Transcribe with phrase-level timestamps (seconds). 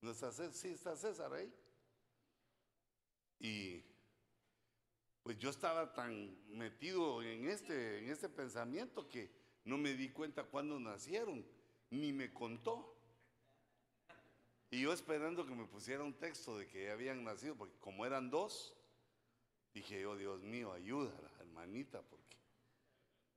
[0.00, 0.70] ¿No está César?
[0.70, 1.52] Está César ahí.
[3.38, 3.84] Y
[5.22, 9.30] pues yo estaba tan metido en este, en este pensamiento que
[9.64, 11.44] no me di cuenta cuándo nacieron,
[11.90, 12.96] ni me contó.
[14.70, 18.30] Y yo esperando que me pusiera un texto de que habían nacido, porque como eran
[18.30, 18.76] dos,
[19.74, 22.38] dije, oh Dios mío, ayuda hermanita, porque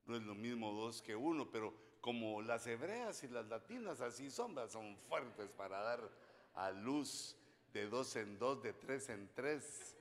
[0.06, 4.30] no es lo mismo dos que uno, pero como las hebreas y las latinas así
[4.30, 6.10] son, son fuertes para dar
[6.54, 7.36] a luz
[7.72, 9.96] de dos en dos, de tres en tres.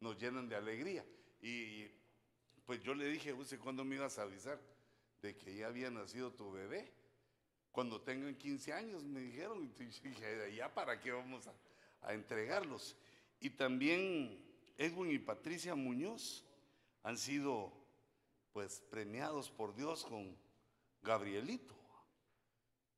[0.00, 1.04] Nos llenan de alegría.
[1.40, 1.86] Y
[2.64, 4.60] pues yo le dije, ¿usted cuándo me ibas a avisar
[5.20, 6.92] de que ya había nacido tu bebé?
[7.70, 9.72] Cuando tengan 15 años, me dijeron.
[9.78, 11.54] Y dije, ¿ya para qué vamos a,
[12.02, 12.96] a entregarlos?
[13.40, 14.44] Y también
[14.76, 16.44] Edwin y Patricia Muñoz
[17.02, 17.72] han sido
[18.52, 20.36] pues premiados por Dios con
[21.02, 21.81] Gabrielito.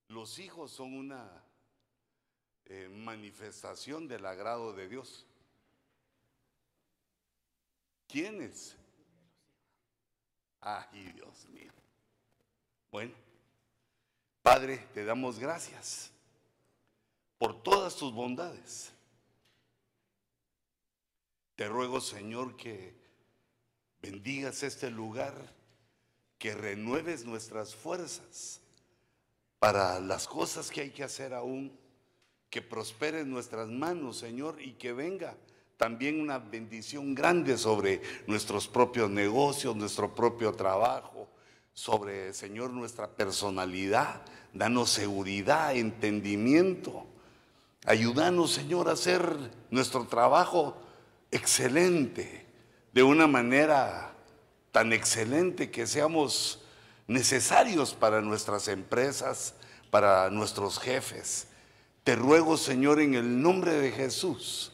[0.09, 1.45] Los hijos son una
[2.67, 5.27] eh, manifestación del agrado de Dios.
[8.07, 8.77] ¿Quiénes?
[10.61, 11.73] Ay, Dios mío.
[12.91, 13.13] Bueno,
[14.43, 16.11] Padre, te damos gracias
[17.39, 18.93] por todas tus bondades.
[21.57, 22.95] Te ruego, Señor, que
[24.01, 25.35] bendigas este lugar,
[26.39, 28.61] que renueves nuestras fuerzas
[29.59, 31.77] para las cosas que hay que hacer aún,
[32.51, 35.37] que prosperen nuestras manos, Señor, y que venga
[35.77, 41.29] también una bendición grande sobre nuestros propios negocios, nuestro propio trabajo,
[41.73, 44.23] sobre, Señor, nuestra personalidad.
[44.53, 47.05] Danos seguridad, entendimiento.
[47.85, 49.37] Ayúdanos, Señor, a hacer
[49.71, 50.77] nuestro trabajo
[51.31, 52.47] excelente,
[52.93, 54.15] de una manera
[54.71, 56.64] tan excelente que seamos
[57.07, 59.55] necesarios para nuestras empresas,
[59.91, 61.49] para nuestros jefes.
[62.03, 64.73] Te ruego, Señor, en el nombre de Jesús,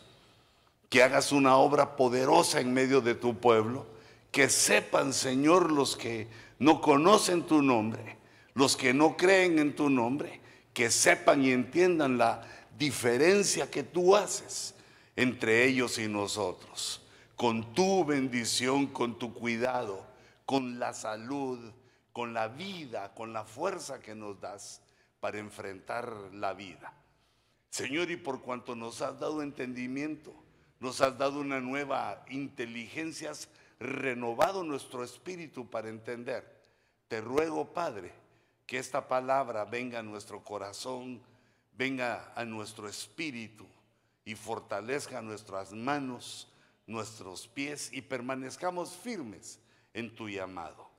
[0.89, 3.87] que hagas una obra poderosa en medio de tu pueblo,
[4.33, 6.29] que sepan, Señor, los que
[6.59, 8.19] no conocen tu nombre,
[8.55, 10.41] los que no creen en tu nombre,
[10.73, 12.43] que sepan y entiendan la
[12.79, 14.75] diferencia que tú haces
[15.17, 17.03] entre ellos y nosotros,
[17.37, 20.05] con tu bendición, con tu cuidado,
[20.47, 21.59] con la salud,
[22.21, 24.83] con la vida, con la fuerza que nos das
[25.21, 26.93] para enfrentar la vida.
[27.71, 30.35] Señor, y por cuanto nos has dado entendimiento,
[30.81, 33.49] nos has dado una nueva inteligencia, has
[33.79, 36.45] renovado nuestro espíritu para entender.
[37.09, 38.13] Te ruego, Padre,
[38.67, 41.23] que esta palabra venga a nuestro corazón,
[41.73, 43.67] venga a nuestro espíritu
[44.27, 46.53] y fortalezca nuestras manos,
[46.87, 49.59] nuestros pies y permanezcamos firmes
[49.95, 50.90] en tu llamado.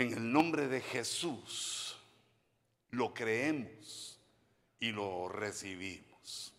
[0.00, 1.94] En el nombre de Jesús
[2.92, 4.18] lo creemos
[4.78, 6.54] y lo recibimos.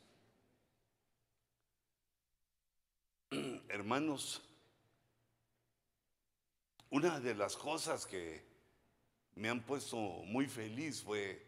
[3.68, 4.44] Hermanos,
[6.92, 8.44] una de las cosas que
[9.34, 11.44] me han puesto muy feliz fue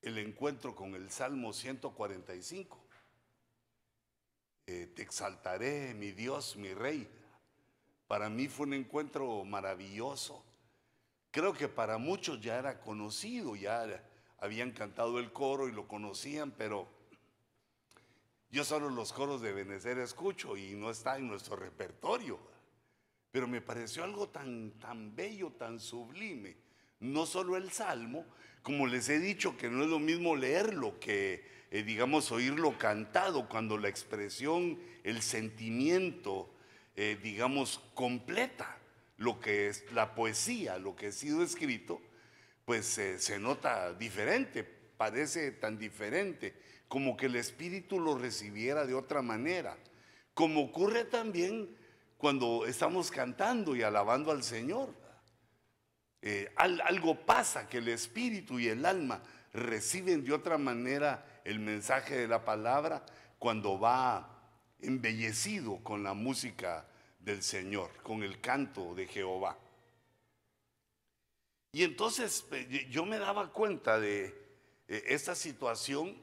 [0.00, 2.78] el encuentro con el Salmo 145.
[4.68, 7.10] Eh, te exaltaré, mi Dios, mi Rey.
[8.06, 10.44] Para mí fue un encuentro maravilloso.
[11.32, 13.86] Creo que para muchos ya era conocido, ya
[14.38, 16.86] habían cantado el coro y lo conocían, pero
[18.50, 22.38] yo solo los coros de Benecer escucho y no está en nuestro repertorio.
[23.30, 26.54] Pero me pareció algo tan, tan bello, tan sublime.
[27.00, 28.26] No solo el salmo,
[28.62, 33.48] como les he dicho, que no es lo mismo leerlo que, eh, digamos, oírlo cantado,
[33.48, 36.54] cuando la expresión, el sentimiento,
[36.94, 38.81] eh, digamos, completa
[39.22, 42.02] lo que es la poesía, lo que ha sido escrito,
[42.64, 46.54] pues se nota diferente, parece tan diferente,
[46.88, 49.76] como que el Espíritu lo recibiera de otra manera,
[50.34, 51.74] como ocurre también
[52.18, 54.94] cuando estamos cantando y alabando al Señor.
[56.20, 62.16] Eh, algo pasa que el Espíritu y el alma reciben de otra manera el mensaje
[62.16, 63.04] de la palabra
[63.38, 64.40] cuando va
[64.80, 66.86] embellecido con la música
[67.24, 69.56] del Señor, con el canto de Jehová.
[71.72, 74.26] Y entonces eh, yo me daba cuenta de
[74.88, 76.20] eh, esta situación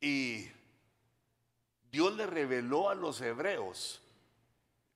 [0.00, 0.46] y
[1.90, 4.00] Dios le reveló a los hebreos.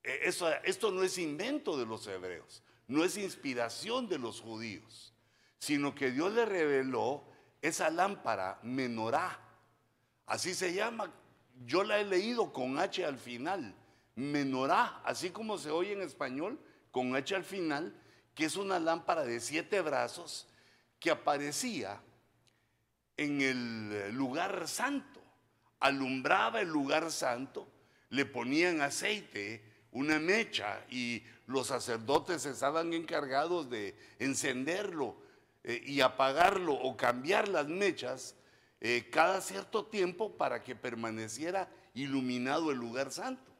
[0.03, 0.21] Eh,
[0.65, 5.13] esto no es invento de los hebreos, no es inspiración de los judíos,
[5.59, 7.25] sino que Dios le reveló
[7.61, 9.39] esa lámpara menorá.
[10.27, 11.13] Así se llama.
[11.67, 13.75] Yo la he leído con H al final
[14.15, 16.59] menorá, así como se oye en español,
[16.91, 17.95] con H al final,
[18.35, 20.49] que es una lámpara de siete brazos
[20.99, 22.01] que aparecía
[23.17, 25.21] en el lugar santo,
[25.79, 27.69] alumbraba el lugar santo,
[28.11, 29.63] le ponían aceite,
[29.93, 35.17] una mecha y los sacerdotes estaban encargados de encenderlo
[35.65, 38.37] eh, y apagarlo o cambiar las mechas
[38.81, 43.53] eh, cada cierto tiempo para que permaneciera iluminado el lugar santo.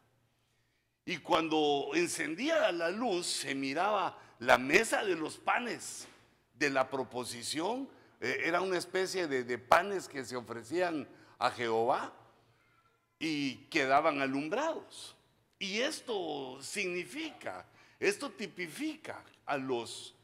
[1.05, 6.07] Y cuando encendía la luz se miraba la mesa de los panes
[6.55, 7.89] de la proposición,
[8.21, 11.09] eh, era una especie de panes que se ofrecían
[11.39, 12.13] a Jehová
[13.19, 15.17] y quedaban alumbrados.
[15.59, 17.67] Y esto significa,
[17.99, 20.15] esto tipifica a los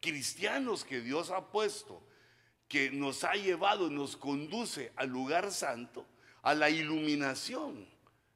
[0.00, 2.02] cristianos que Dios ha puesto,
[2.66, 6.06] que nos ha llevado, nos conduce al lugar santo,
[6.42, 7.86] a la iluminación.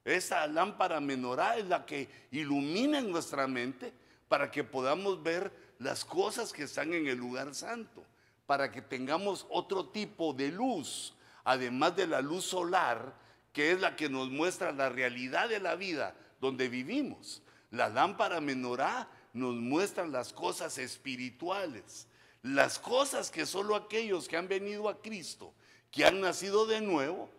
[0.03, 3.93] Esa lámpara menorá es la que ilumina nuestra mente
[4.27, 8.03] para que podamos ver las cosas que están en el lugar santo,
[8.45, 11.13] para que tengamos otro tipo de luz,
[11.43, 13.13] además de la luz solar,
[13.53, 17.41] que es la que nos muestra la realidad de la vida donde vivimos.
[17.69, 22.07] La lámpara menorá nos muestra las cosas espirituales,
[22.41, 25.53] las cosas que solo aquellos que han venido a Cristo,
[25.91, 27.29] que han nacido de nuevo,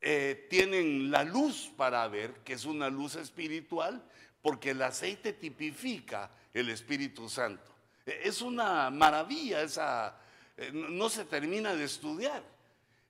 [0.00, 4.02] eh, tienen la luz para ver, que es una luz espiritual,
[4.42, 7.74] porque el aceite tipifica el Espíritu Santo.
[8.04, 10.16] E, es una maravilla, esa,
[10.56, 12.42] eh, no se termina de estudiar.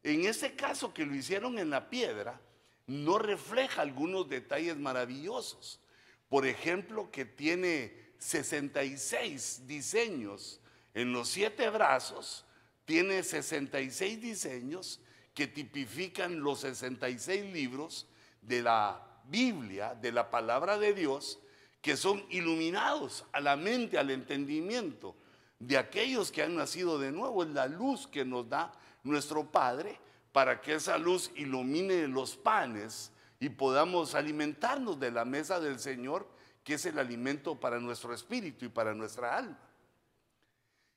[0.02, 2.40] En este caso que lo hicieron en la piedra,
[2.86, 5.80] no refleja algunos detalles maravillosos.
[6.28, 10.60] Por ejemplo, que tiene 66 diseños
[10.94, 12.44] en los siete brazos,
[12.84, 15.00] tiene 66 diseños
[15.36, 18.06] que tipifican los 66 libros
[18.40, 21.38] de la Biblia, de la palabra de Dios,
[21.82, 25.14] que son iluminados a la mente, al entendimiento
[25.58, 27.42] de aquellos que han nacido de nuevo.
[27.42, 28.72] Es la luz que nos da
[29.04, 30.00] nuestro Padre
[30.32, 36.26] para que esa luz ilumine los panes y podamos alimentarnos de la mesa del Señor,
[36.64, 39.58] que es el alimento para nuestro espíritu y para nuestra alma.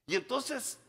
[0.08, 0.80] Y entonces,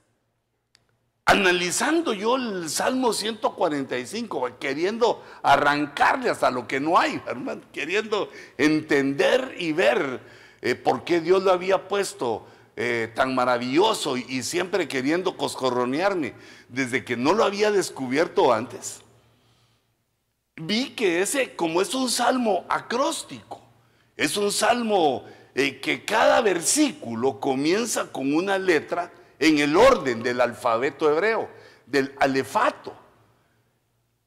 [1.31, 9.55] analizando yo el Salmo 145, queriendo arrancarle hasta lo que no hay, hermano, queriendo entender
[9.57, 10.21] y ver
[10.61, 16.35] eh, por qué Dios lo había puesto eh, tan maravilloso y, siempre queriendo coscorronearme
[16.69, 19.01] desde que no lo había descubierto antes,
[20.57, 23.63] vi que ese, como es un salmo acróstico,
[24.17, 25.25] es un salmo
[25.55, 31.49] eh, que cada versículo comienza con una letra en el orden del alfabeto hebreo,
[31.87, 32.95] del alefato.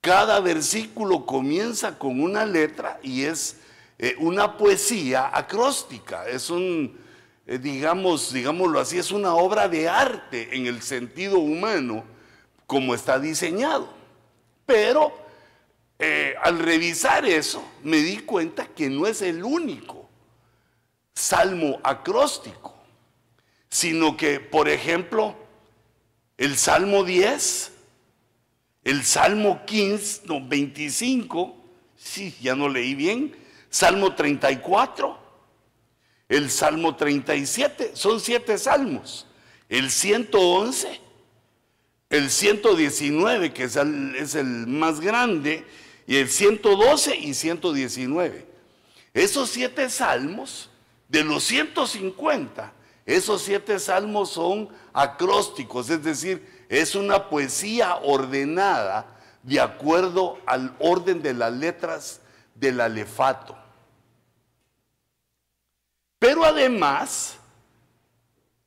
[0.01, 3.57] Cada versículo comienza con una letra y es
[3.98, 7.00] eh, una poesía acróstica, es un,
[7.48, 12.04] eh, digamos, digámoslo así, es una obra de arte en el sentido humano
[12.68, 13.88] como está diseñado.
[14.66, 15.13] Pero
[16.00, 20.09] eh, al revisar eso me di cuenta que no es el único
[21.13, 22.72] salmo acróstico,
[23.73, 25.35] sino que, por ejemplo,
[26.37, 27.71] el Salmo 10,
[28.83, 31.57] el Salmo 15, no, 25,
[31.97, 33.35] sí, ya no leí bien,
[33.71, 35.17] Salmo 34,
[36.29, 39.25] el Salmo 37, son siete salmos.
[39.67, 41.01] El 111,
[42.11, 45.65] el 119, que es el, más grande,
[46.06, 48.45] y el 112 y 119.
[49.15, 50.69] Esos siete salmos,
[51.09, 52.71] de los 150,
[53.06, 59.06] esos siete salmos son acrósticos, es decir, es una poesía ordenada
[59.44, 62.22] de acuerdo al orden de las letras
[62.56, 63.57] del alefato.
[66.18, 67.36] Pero además,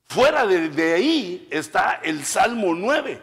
[0.05, 3.23] fuera de, ahí está el Salmo 9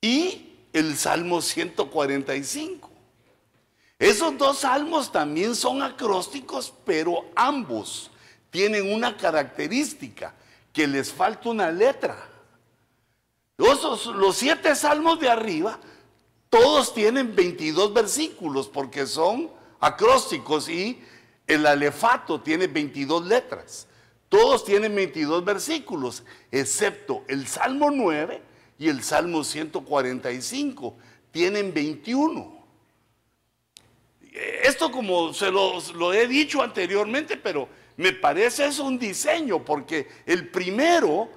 [0.00, 2.88] y el Salmo 145.
[3.98, 8.12] Esos dos salmos también son acrósticos, pero ambos
[8.56, 10.32] tienen una característica,
[10.72, 12.16] que les falta una letra.
[13.58, 15.78] Los, los siete salmos de arriba,
[16.48, 20.98] todos tienen 22 versículos porque son acrósticos y
[21.46, 23.88] el alefato tiene 22 letras.
[24.30, 28.40] Todos tienen 22 versículos, excepto el Salmo 9
[28.78, 30.96] y el Salmo 145.
[31.30, 32.56] Tienen 21.
[34.62, 40.08] Esto como se lo, lo he dicho anteriormente, pero me parece es un diseño, porque
[40.26, 41.28] el primero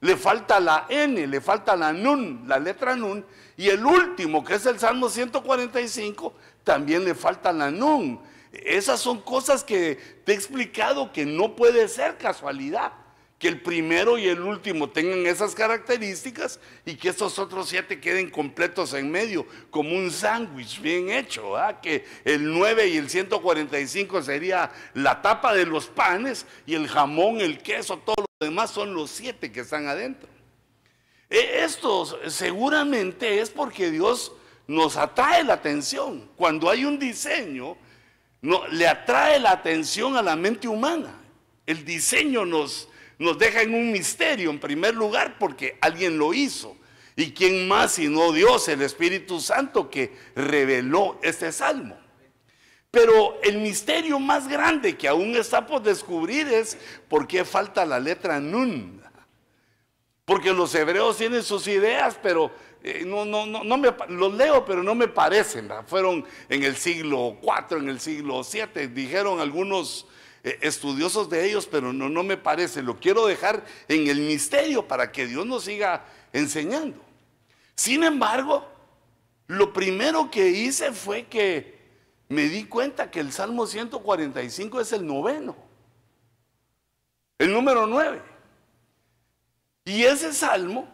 [0.00, 3.24] le falta la N, le falta la Nun, la letra Nun,
[3.56, 8.20] y el último, que es el Salmo 145, también le falta la Nun.
[8.52, 12.92] Esas son cosas que te he explicado que no puede ser casualidad,
[13.38, 18.30] que el primero y el último tengan esas características y que estos otros siete queden
[18.30, 24.72] completos en medio, como un sándwich bien hecho, que el 9 y el 145 sería
[24.94, 29.10] la tapa de los panes y el jamón, el queso, todo lo demás son los
[29.10, 30.28] siete que están adentro.
[31.28, 34.32] E, esto seguramente es porque Dios
[34.66, 36.30] nos atrae la atención.
[36.36, 37.76] Cuando hay un diseño,
[38.42, 41.20] no, le atrae la atención a la mente humana.
[41.66, 46.76] El diseño nos, nos deja en un misterio, en primer lugar, porque alguien lo hizo.
[47.16, 51.96] ¿Y quién más sino Dios, el Espíritu Santo, que reveló este salmo?
[52.90, 57.98] Pero el misterio más grande que aún está por descubrir es por qué falta la
[57.98, 59.02] letra Nun.
[60.26, 62.50] Porque los hebreos tienen sus ideas, pero
[62.82, 65.70] eh, no, no, no, no me, los leo, pero no me parecen.
[65.86, 70.06] Fueron en el siglo IV, en el siglo VII, dijeron algunos
[70.60, 72.82] estudiosos de ellos, pero no, no me parece.
[72.82, 77.00] Lo quiero dejar en el misterio para que Dios nos siga enseñando.
[77.74, 78.66] Sin embargo,
[79.48, 81.76] lo primero que hice fue que
[82.28, 85.56] me di cuenta que el Salmo 145 es el noveno,
[87.38, 88.22] el número 9.
[89.84, 90.88] Y ese salmo,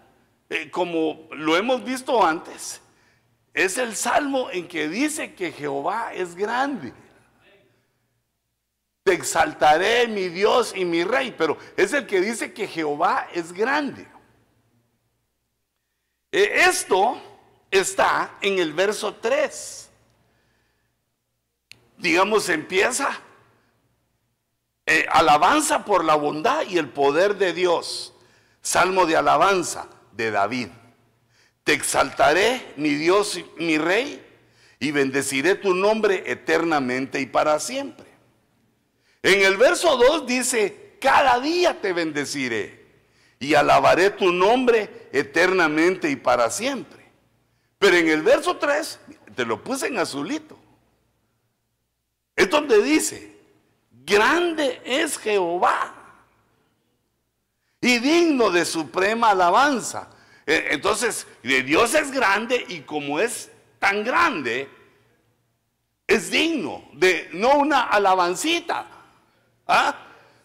[0.50, 2.80] eh, como lo hemos visto antes,
[3.54, 6.92] es el salmo en que dice que Jehová es grande.
[9.02, 13.52] Te exaltaré, mi Dios y mi Rey, pero es el que dice que Jehová es
[13.52, 14.06] grande.
[16.30, 17.20] Eh, esto
[17.70, 19.90] está en el verso 3.
[21.98, 23.20] Digamos, empieza
[24.86, 28.14] eh, alabanza por la bondad y el poder de Dios.
[28.60, 30.68] Salmo de alabanza de David.
[31.64, 34.24] Te exaltaré, mi Dios, mi Rey,
[34.78, 38.11] y bendeciré tu nombre eternamente y para siempre.
[39.22, 42.82] En el verso 2 dice, cada día te bendeciré
[43.38, 47.02] y alabaré tu nombre eternamente y para siempre.
[47.78, 49.00] Pero en el verso 3,
[49.34, 50.58] te lo puse en azulito,
[52.36, 53.36] es donde dice,
[53.90, 55.94] grande es Jehová
[57.80, 60.08] y digno de suprema alabanza.
[60.46, 64.68] E, entonces, Dios es grande y como es tan grande,
[66.06, 68.86] es digno de no una alabancita,
[69.66, 69.96] ¿Ah?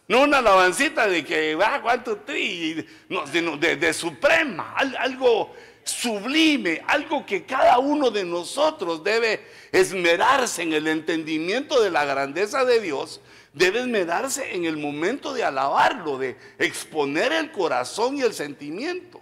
[0.07, 7.25] No una alabancita de que, va, cuánto tri, no, sino de, suprema, algo sublime, algo
[7.25, 13.19] que cada uno de nosotros debe esmerarse en el entendimiento de la grandeza de Dios,
[13.53, 19.19] debe esmerarse en el momento de alabarlo, de exponer el corazón y el sentimiento.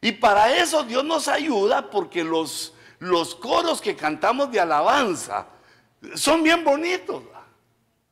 [0.00, 5.46] Y para eso Dios nos ayuda porque los, los coros que cantamos de alabanza
[6.14, 7.22] son bien bonitos.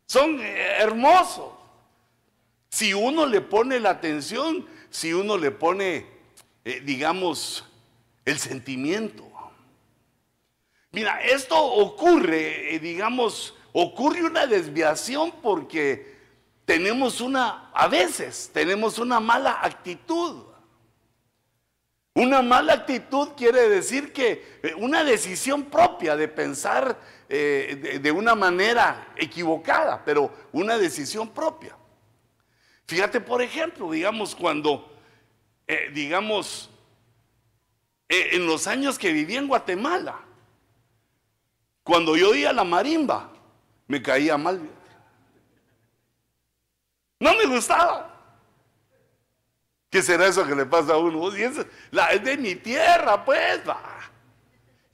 [0.07, 1.53] Son hermosos.
[2.71, 6.07] Si uno le pone la atención, si uno le pone,
[6.65, 7.65] eh, digamos,
[8.25, 9.25] el sentimiento.
[10.91, 16.15] Mira, esto ocurre, eh, digamos, ocurre una desviación porque
[16.65, 20.45] tenemos una, a veces tenemos una mala actitud.
[22.15, 26.97] Una mala actitud quiere decir que eh, una decisión propia de pensar
[27.29, 31.77] eh, de, una manera equivocada, pero una decisión propia.
[32.87, 34.95] Fíjate, por ejemplo, digamos, cuando,
[35.67, 36.71] eh, digamos,
[38.09, 40.21] en los años que viví en Guatemala,
[41.83, 43.31] cuando yo oía la marimba,
[43.87, 44.61] me caía mal.
[47.21, 48.11] No me gustaba.
[49.91, 51.33] ¿Qué será eso que le pasa a uno?
[51.33, 51.55] es,
[52.25, 53.94] de mi tierra, pues, va.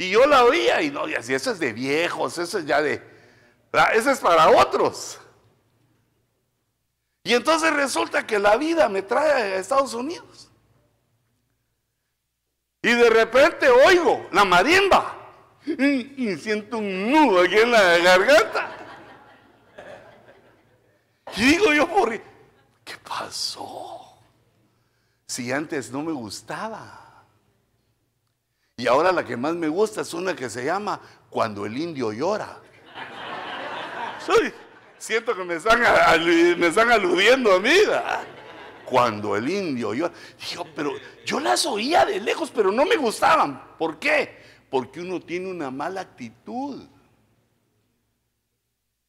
[0.01, 2.81] Y yo la oía y no, y así, eso es de viejos, eso es ya
[2.81, 3.03] de,
[3.93, 5.21] eso es para otros.
[7.23, 10.51] Y entonces resulta que la vida me trae a Estados Unidos.
[12.81, 15.19] Y de repente oigo la marimba
[15.67, 18.73] y, siento un nudo aquí en la garganta.
[21.37, 24.01] Y digo yo, por, ¿qué pasó?
[25.27, 27.10] si antes no me gustaba?
[28.81, 32.13] Y ahora la que más me gusta es una que se llama Cuando el indio
[32.13, 32.57] llora.
[34.97, 35.81] siento que me están,
[36.59, 37.77] me están aludiendo a mí.
[38.87, 40.15] Cuando el indio llora.
[40.49, 40.93] Digo, pero
[41.27, 43.63] yo las oía de lejos, pero no me gustaban.
[43.79, 44.41] ¿Por qué?
[44.71, 46.83] Porque uno tiene una mala actitud.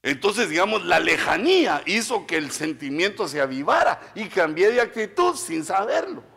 [0.03, 5.63] Entonces, digamos, la lejanía hizo que el sentimiento se avivara y cambié de actitud sin
[5.63, 6.30] saberlo.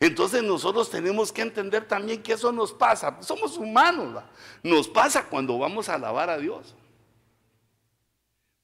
[0.00, 3.18] Entonces nosotros tenemos que entender también que eso nos pasa.
[3.20, 4.24] Somos humanos,
[4.62, 6.74] nos pasa cuando vamos a alabar a Dios.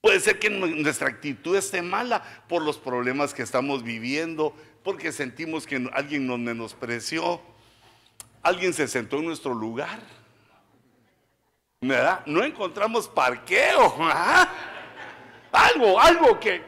[0.00, 5.66] Puede ser que nuestra actitud esté mala por los problemas que estamos viviendo, porque sentimos
[5.66, 7.42] que alguien nos menospreció,
[8.42, 10.00] alguien se sentó en nuestro lugar.
[11.82, 12.24] ¿Verdad?
[12.24, 13.94] No encontramos parqueo.
[15.52, 16.62] Algo, algo que...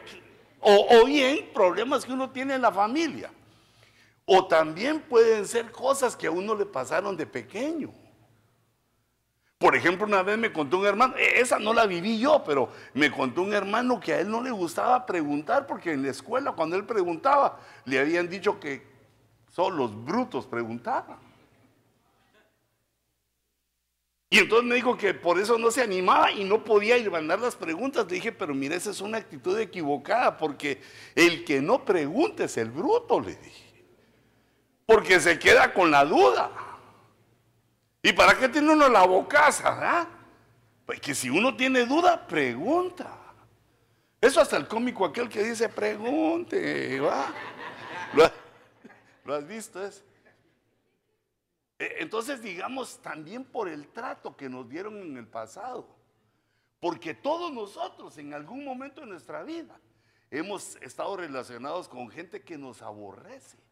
[0.59, 3.31] O bien problemas que uno tiene en la familia.
[4.31, 7.91] O también pueden ser cosas que a uno le pasaron de pequeño.
[9.57, 12.69] Por ejemplo, una vez me contó un hermano, e, esa no la viví yo, pero
[12.93, 16.51] me contó un hermano que a él no le gustaba preguntar porque en la escuela
[16.51, 18.85] cuando él preguntaba le habían dicho que
[19.49, 21.17] solo los brutos preguntaban.
[24.29, 27.39] Y entonces me dijo que por eso no se animaba y no podía ir mandar
[27.39, 28.05] las preguntas.
[28.07, 30.83] Le dije, pero mira, esa es una actitud equivocada porque
[31.15, 33.68] el que no pregunte es el bruto, le dije.
[34.89, 36.49] Porque se queda con la duda.
[38.01, 39.77] ¿Y para qué tiene uno la bocaza?
[39.79, 40.07] Ah?
[40.83, 43.15] Pues que si uno tiene duda, pregunta.
[44.19, 46.99] Eso hasta el cómico aquel que dice, pregunte.
[47.01, 47.31] ¿va?
[49.25, 49.85] ¿Lo, has visto?
[49.85, 50.03] Es?
[51.77, 55.87] E, entonces, digamos, también por el trato que nos dieron en el pasado.
[56.79, 59.79] Porque todos nosotros en algún momento de nuestra vida
[60.31, 63.68] hemos estado relacionados con gente que nos aborrece.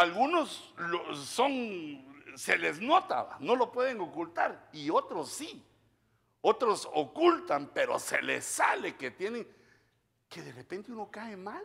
[0.00, 0.72] Algunos
[1.14, 5.62] son se les nota, no lo pueden ocultar, y otros sí.
[6.40, 9.46] Otros ocultan, pero se les sale que tienen,
[10.26, 11.62] que de repente uno cae mal.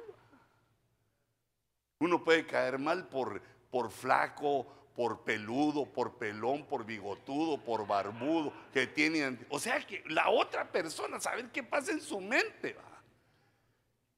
[1.99, 8.51] Uno puede caer mal por, por flaco, por peludo, por pelón, por bigotudo, por barbudo,
[8.73, 12.75] que tienen, o sea que la otra persona, saber qué pasa en su mente,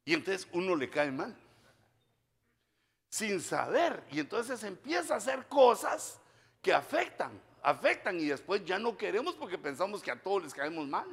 [0.06, 1.38] Y entonces uno le cae mal.
[3.10, 4.04] Sin saber.
[4.12, 6.20] Y entonces empieza a hacer cosas
[6.62, 10.88] que afectan, afectan y después ya no queremos porque pensamos que a todos les caemos
[10.88, 11.08] mal.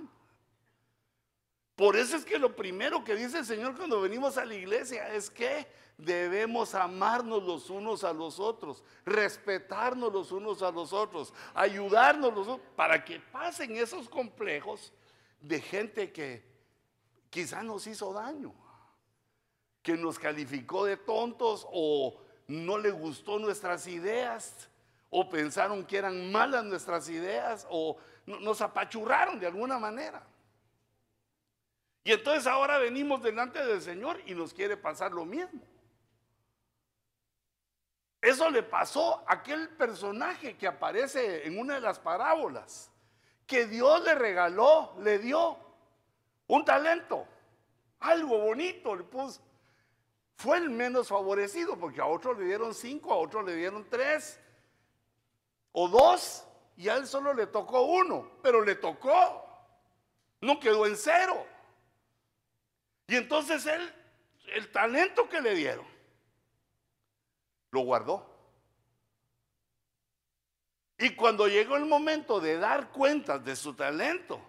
[1.76, 5.12] Por eso es que lo primero que dice el Señor cuando venimos a la iglesia
[5.12, 5.66] es que
[5.98, 12.48] debemos amarnos los unos a los otros, respetarnos los unos a los otros, ayudarnos los
[12.48, 14.92] otros, para que pasen esos complejos
[15.40, 16.44] de gente que
[17.30, 18.54] quizá nos hizo daño,
[19.84, 22.18] que nos calificó de tontos o
[22.48, 24.68] no le gustó nuestras ideas
[25.10, 30.26] o pensaron que eran malas nuestras ideas o nos apachurraron de alguna manera.
[32.02, 35.60] Y entonces ahora venimos delante del Señor y nos quiere pasar lo mismo.
[38.22, 42.90] Eso le pasó a aquel personaje que aparece en una de las parábolas,
[43.46, 45.58] que Dios le regaló, le dio
[46.46, 47.26] un talento,
[48.00, 49.43] algo bonito le puso.
[50.36, 54.38] Fue el menos favorecido porque a otros le dieron cinco, a otros le dieron tres,
[55.72, 56.44] o dos
[56.76, 59.46] y a él solo le tocó uno, pero le tocó,
[60.40, 61.46] no quedó en cero.
[63.06, 63.94] Y entonces él,
[64.54, 65.86] el talento que le dieron,
[67.70, 68.34] lo guardó.
[70.98, 74.40] Y cuando llegó el momento de dar cuentas de su talento,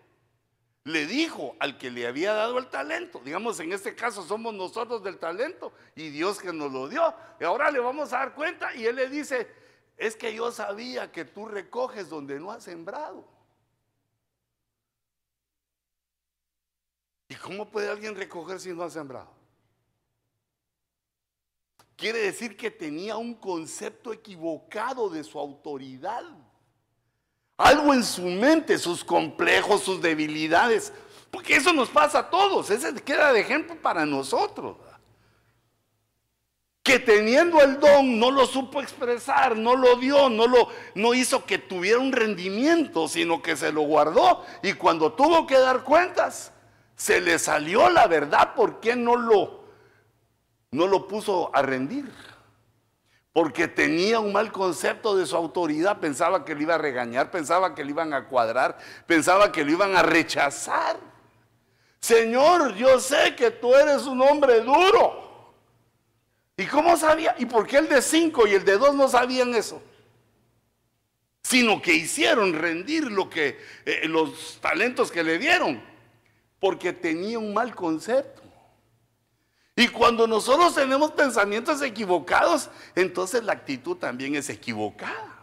[0.85, 5.03] le dijo al que le había dado el talento, digamos en este caso somos nosotros
[5.03, 8.73] del talento y Dios que nos lo dio, y ahora le vamos a dar cuenta
[8.75, 9.47] y él le dice,
[9.97, 13.27] es que yo sabía que tú recoges donde no has sembrado.
[17.27, 19.33] ¿Y cómo puede alguien recoger si no ha sembrado?
[21.95, 26.25] Quiere decir que tenía un concepto equivocado de su autoridad.
[27.57, 30.91] Algo en su mente, sus complejos, sus debilidades.
[31.31, 32.69] Porque eso nos pasa a todos.
[32.69, 34.77] Ese queda de ejemplo para nosotros
[36.85, 41.43] que teniendo el don no lo supo expresar, no lo dio, no lo no hizo
[41.43, 46.51] que tuviera un rendimiento, sino que se lo guardó y cuando tuvo que dar cuentas
[46.95, 49.65] se le salió la verdad porque no lo
[50.69, 52.05] no lo puso a rendir.
[53.35, 57.75] Porque tenía un mal concepto de su autoridad, pensaba que le iba a regañar, pensaba
[57.75, 60.97] que le iban a cuadrar, pensaba que lo iban a rechazar.
[61.99, 65.53] Señor, yo sé que tú eres un hombre duro.
[66.55, 67.35] ¿Y cómo sabía?
[67.37, 69.83] ¿Y por qué el de cinco y el de dos no sabían eso?
[71.43, 75.83] Sino que hicieron rendir lo que eh, los talentos que le dieron,
[76.57, 78.44] porque tenía un mal concepto.
[79.75, 85.35] Y cuando nosotros tenemos pensamientos equivocados, entonces la actitud también es equivocada.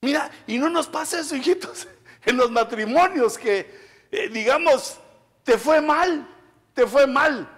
[0.00, 1.86] Mira, y no nos pasa eso, hijitos,
[2.24, 4.98] en los matrimonios que, eh, digamos,
[5.44, 6.26] te fue mal,
[6.74, 7.48] te fue mal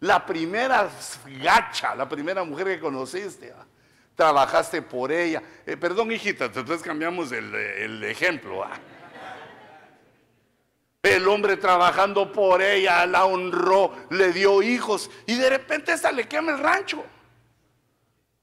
[0.00, 0.88] la primera
[1.42, 3.52] gacha, la primera mujer que conociste,
[4.16, 5.42] trabajaste por ella.
[5.66, 8.64] Eh, perdón, hijita, entonces cambiamos el, ejemplo.
[11.02, 16.28] El hombre trabajando por ella, la honró, le dio hijos y de repente esta le
[16.28, 17.02] quema el rancho.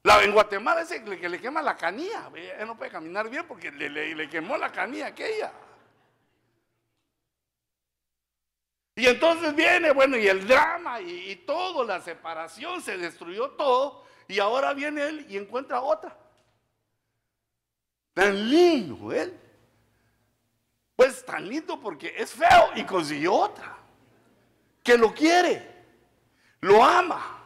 [0.02, 2.30] La, en Guatemala ese que le quema la canilla.
[2.58, 5.52] Él no puede caminar bien porque le, quemó la canilla aquella.
[8.96, 14.04] Y entonces viene, bueno, y el drama y, y, todo, la separación, se destruyó todo.
[14.26, 16.16] Y ahora viene él y encuentra otra.
[18.14, 19.47] Tan lindo él.
[20.98, 23.78] Pues tan lindo porque es feo y consiguió otra.
[24.82, 25.64] Que lo quiere,
[26.60, 27.40] lo ama.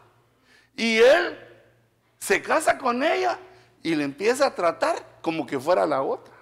[0.74, 1.38] Y él
[2.18, 3.38] se casa con ella
[3.82, 6.32] y le empieza a tratar como que fuera la otra.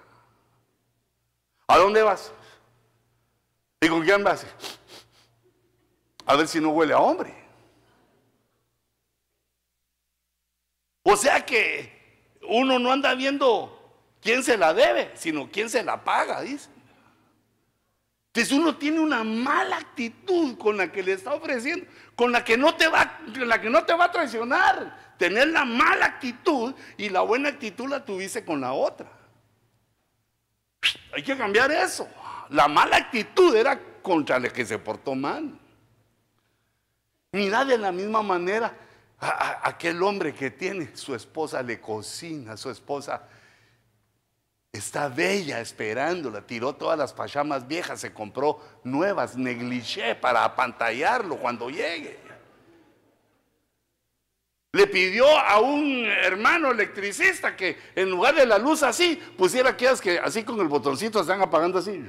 [1.67, 2.31] ¿A dónde vas?
[3.81, 4.45] ¿Y con quién vas?
[6.25, 7.35] A ver si no huele a hombre.
[11.03, 16.05] O sea que uno no anda viendo quién se la debe, sino quién se la
[16.05, 16.69] paga, dice.
[18.33, 22.57] Entonces uno tiene una mala actitud con la que le está ofreciendo, con la que
[22.57, 25.15] no te va, con la que no te va a traicionar.
[25.17, 29.11] Tener la mala actitud y la buena actitud la tuviste con la otra.
[31.13, 32.07] Hay que cambiar eso.
[32.49, 35.59] La mala actitud era contra el que se portó mal.
[37.33, 38.73] Mira de la misma manera
[39.19, 43.27] a, aquel hombre que tiene, su esposa le cocina, su esposa
[44.73, 51.69] está bella esperándola, tiró todas las pachamas viejas, se compró nuevas, negligé para apantallarlo cuando
[51.69, 52.19] llegue.
[54.73, 59.99] Le pidió a un hermano electricista que en lugar de la luz así, pusiera aquellas
[59.99, 62.01] que así con el botoncito están apagando así.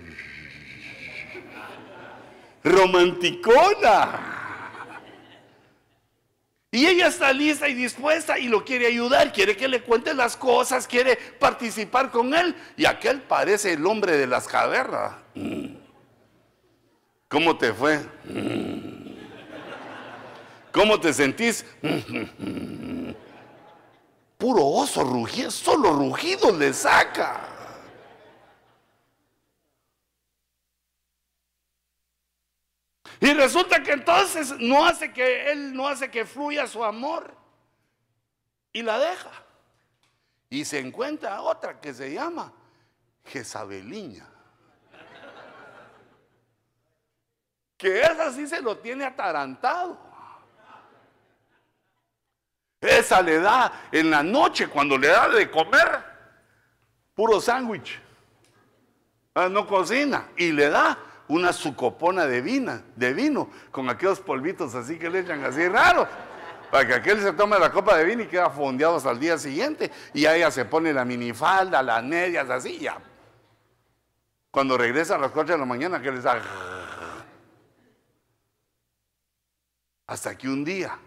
[2.62, 4.41] Romanticona.
[6.74, 10.38] Y ella está lista y dispuesta y lo quiere ayudar, quiere que le cuente las
[10.38, 12.56] cosas, quiere participar con él.
[12.78, 15.12] Y aquel parece el hombre de las cavernas.
[15.34, 15.66] Mm.
[17.28, 17.98] ¿Cómo te fue?
[18.24, 19.02] Mm.
[20.72, 21.66] ¿Cómo te sentís?
[24.38, 27.51] Puro oso rugido, solo rugido le saca.
[33.22, 37.32] Y resulta que entonces no hace que él no hace que fluya su amor
[38.72, 39.30] y la deja.
[40.50, 42.52] Y se encuentra otra que se llama
[43.26, 44.28] Jezabeliña.
[47.76, 49.96] Que esa sí se lo tiene atarantado.
[52.80, 56.04] Esa le da en la noche cuando le da de comer
[57.14, 58.00] puro sándwich.
[59.32, 64.74] Ah, no cocina y le da una sucopona de, vina, de vino con aquellos polvitos
[64.74, 66.08] así que le echan así raros.
[66.70, 69.36] Para que aquel se tome la copa de vino y queda fondeado hasta el día
[69.36, 69.90] siguiente.
[70.14, 72.96] Y a ella se pone la minifalda, las medias, así ya.
[74.50, 76.40] Cuando regresa a las 4 de la mañana, que les da.
[80.06, 80.98] Hasta que un día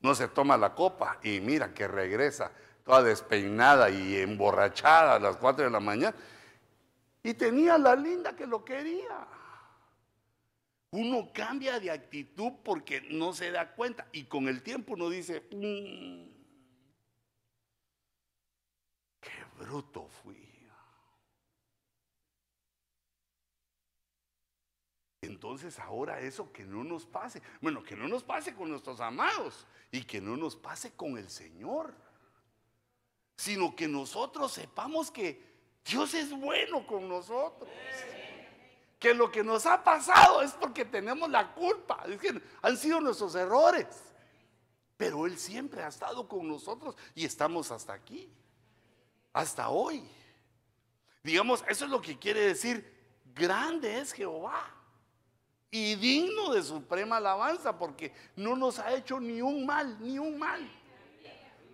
[0.00, 2.50] no se toma la copa y mira que regresa
[2.84, 6.14] toda despeinada y emborrachada a las 4 de la mañana
[7.28, 9.28] y tenía la linda que lo quería.
[10.92, 15.42] Uno cambia de actitud porque no se da cuenta y con el tiempo uno dice,
[15.50, 16.30] mm,
[19.20, 20.42] qué bruto fui.
[25.20, 29.66] Entonces ahora eso que no nos pase, bueno, que no nos pase con nuestros amados
[29.92, 31.94] y que no nos pase con el Señor,
[33.36, 35.47] sino que nosotros sepamos que
[35.88, 37.68] Dios es bueno con nosotros.
[38.98, 42.04] Que lo que nos ha pasado es porque tenemos la culpa.
[42.06, 43.86] Es que han sido nuestros errores.
[44.96, 48.28] Pero Él siempre ha estado con nosotros y estamos hasta aquí.
[49.32, 50.02] Hasta hoy.
[51.22, 54.74] Digamos, eso es lo que quiere decir, grande es Jehová.
[55.70, 60.38] Y digno de suprema alabanza porque no nos ha hecho ni un mal, ni un
[60.38, 60.68] mal.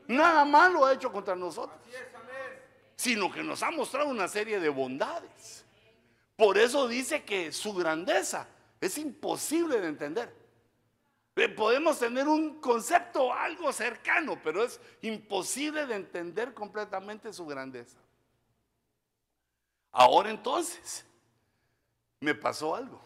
[0.06, 1.80] Nada malo ha hecho contra nosotros
[2.96, 5.64] sino que nos ha mostrado una serie de bondades.
[6.36, 8.48] Por eso dice que su grandeza
[8.80, 10.44] es imposible de entender.
[11.36, 17.98] Eh, podemos tener un concepto algo cercano, pero es imposible de entender completamente su grandeza.
[19.90, 21.04] Ahora entonces,
[22.20, 23.00] me pasó algo.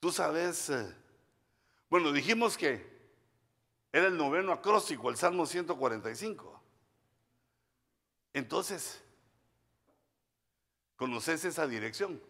[0.00, 0.94] Tú sabes, eh,
[1.90, 2.97] bueno, dijimos que
[3.92, 6.62] era el noveno acróstico, el Salmo 145.
[8.32, 9.02] Entonces,
[10.96, 12.22] ¿conoces esa dirección?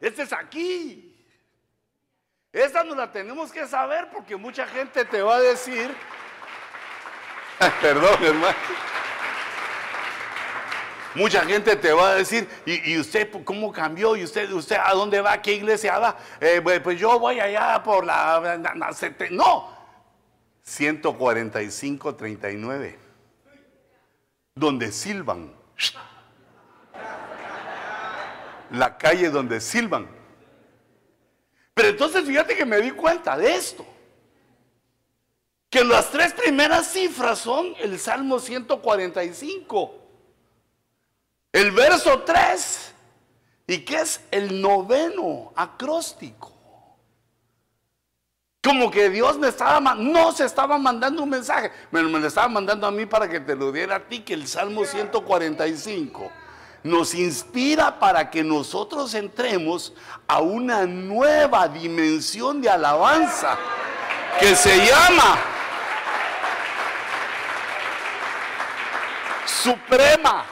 [0.00, 1.26] Este es aquí.
[2.52, 5.94] Esta no la tenemos que saber porque mucha gente te va a decir
[7.80, 8.56] Perdón, hermano.
[11.18, 14.14] Mucha gente te va a decir, ¿y, usted cómo cambió?
[14.14, 15.32] ¿Y usted, usted a dónde va?
[15.32, 16.16] ¿A qué iglesia va?
[16.40, 18.56] Eh, pues yo voy allá por la...
[19.32, 19.68] No,
[20.62, 22.98] 145, 39.
[24.54, 25.52] Donde silban.
[28.70, 30.06] La calle donde silban.
[31.74, 33.84] Pero entonces fíjate que me di cuenta de esto.
[35.68, 40.07] Que las tres primeras cifras son el Salmo 145
[41.52, 42.94] el verso 3,
[43.66, 46.52] y que es el noveno acróstico.
[48.62, 52.48] Como que Dios me estaba, no se estaba mandando un mensaje, me, me lo estaba
[52.48, 56.30] mandando a mí para que te lo diera a ti, que el Salmo 145
[56.82, 59.92] nos inspira para que nosotros entremos
[60.26, 63.58] a una nueva dimensión de alabanza
[64.38, 65.38] que se llama
[69.46, 70.44] suprema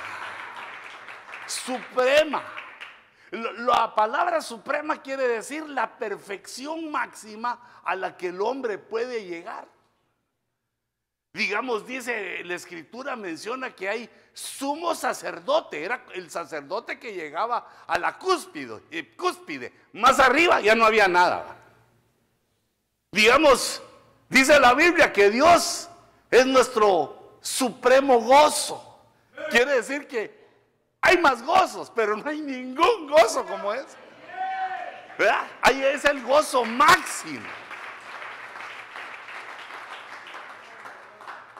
[1.47, 2.43] suprema.
[3.31, 9.67] La palabra suprema quiere decir la perfección máxima a la que el hombre puede llegar.
[11.33, 17.99] Digamos, dice la escritura, menciona que hay sumo sacerdote, era el sacerdote que llegaba a
[17.99, 19.71] la cúspide, eh, cúspide.
[19.93, 21.59] Más arriba ya no había nada.
[23.13, 23.83] Digamos,
[24.31, 25.91] dice la Biblia que Dios
[26.31, 28.99] es nuestro supremo gozo.
[29.51, 30.46] Quiere decir que
[31.07, 33.97] hay más gozos, pero no hay ningún gozo como ese.
[35.63, 37.47] Ahí es el gozo máximo.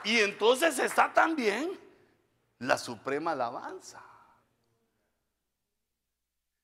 [0.03, 1.79] Y entonces está también
[2.59, 4.03] la suprema alabanza.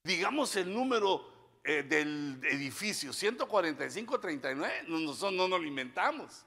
[0.04, 1.26] Digamos el número
[1.64, 5.00] eh, del edificio 145-39, no,
[5.32, 6.46] no, nos lo inventamos.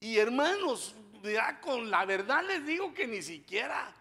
[0.00, 3.94] Y hermanos, ya con la verdad les digo que ni siquiera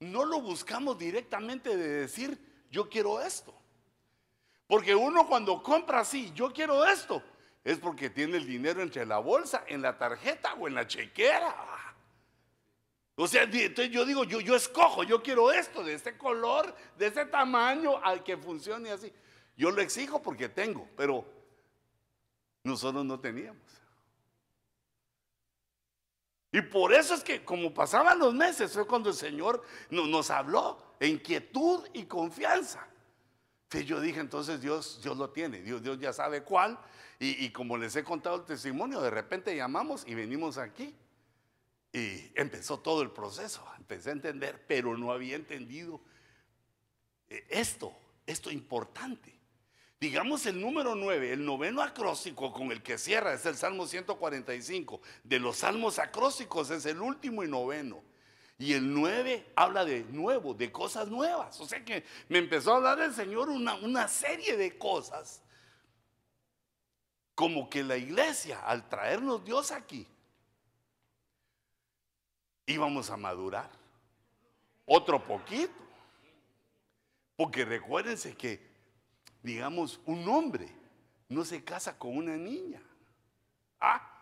[0.00, 2.38] no lo buscamos directamente de decir,
[2.70, 3.54] yo quiero esto.
[4.66, 7.22] Porque uno cuando compra así, yo quiero esto,
[7.64, 11.54] es porque tiene el dinero entre la bolsa, en la tarjeta o en la chequera.
[13.16, 17.08] O sea, entonces yo digo, yo, yo escojo, yo quiero esto, de este color, de
[17.08, 19.12] este tamaño, al que funcione así.
[19.56, 21.24] Yo lo exijo porque tengo, pero
[22.62, 23.60] nosotros no teníamos.
[26.50, 30.94] Y por eso es que como pasaban los meses fue cuando el Señor nos habló
[30.98, 32.86] en quietud y confianza.
[33.64, 36.78] Entonces yo dije, entonces Dios, Dios lo tiene, Dios, Dios ya sabe cuál.
[37.20, 40.94] Y, y como les he contado el testimonio, de repente llamamos y venimos aquí.
[41.92, 46.00] Y empezó todo el proceso, empecé a entender, pero no había entendido
[47.28, 47.94] eh, esto,
[48.26, 49.37] esto importante.
[50.00, 55.00] Digamos el número 9, el noveno acróstico con el que cierra es el Salmo 145.
[55.24, 58.00] De los salmos acrósticos es el último y noveno.
[58.58, 61.60] Y el 9 habla de nuevo, de cosas nuevas.
[61.60, 65.42] O sea que me empezó a hablar el Señor una, una serie de cosas.
[67.34, 70.06] Como que la iglesia, al traernos Dios aquí,
[72.66, 73.70] íbamos a madurar.
[74.86, 75.72] Otro poquito.
[77.36, 78.67] Porque recuérdense que
[79.42, 80.68] digamos, un hombre
[81.28, 82.80] no se casa con una niña.
[83.80, 84.18] Ah,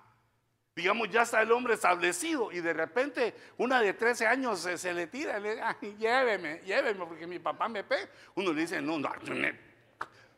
[0.74, 5.06] digamos, ya está el hombre establecido y de repente una de 13 años se, le
[5.06, 8.08] tira, le dice, lléveme, lléveme porque mi papá me pega.
[8.34, 9.10] Uno le dice, no, no,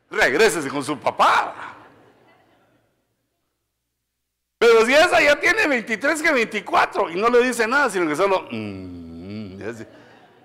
[0.09, 1.75] regrésese con su papá.
[4.57, 8.15] Pero si esa ya tiene 23 que 24 y no le dice nada, sino que
[8.15, 9.57] solo mm,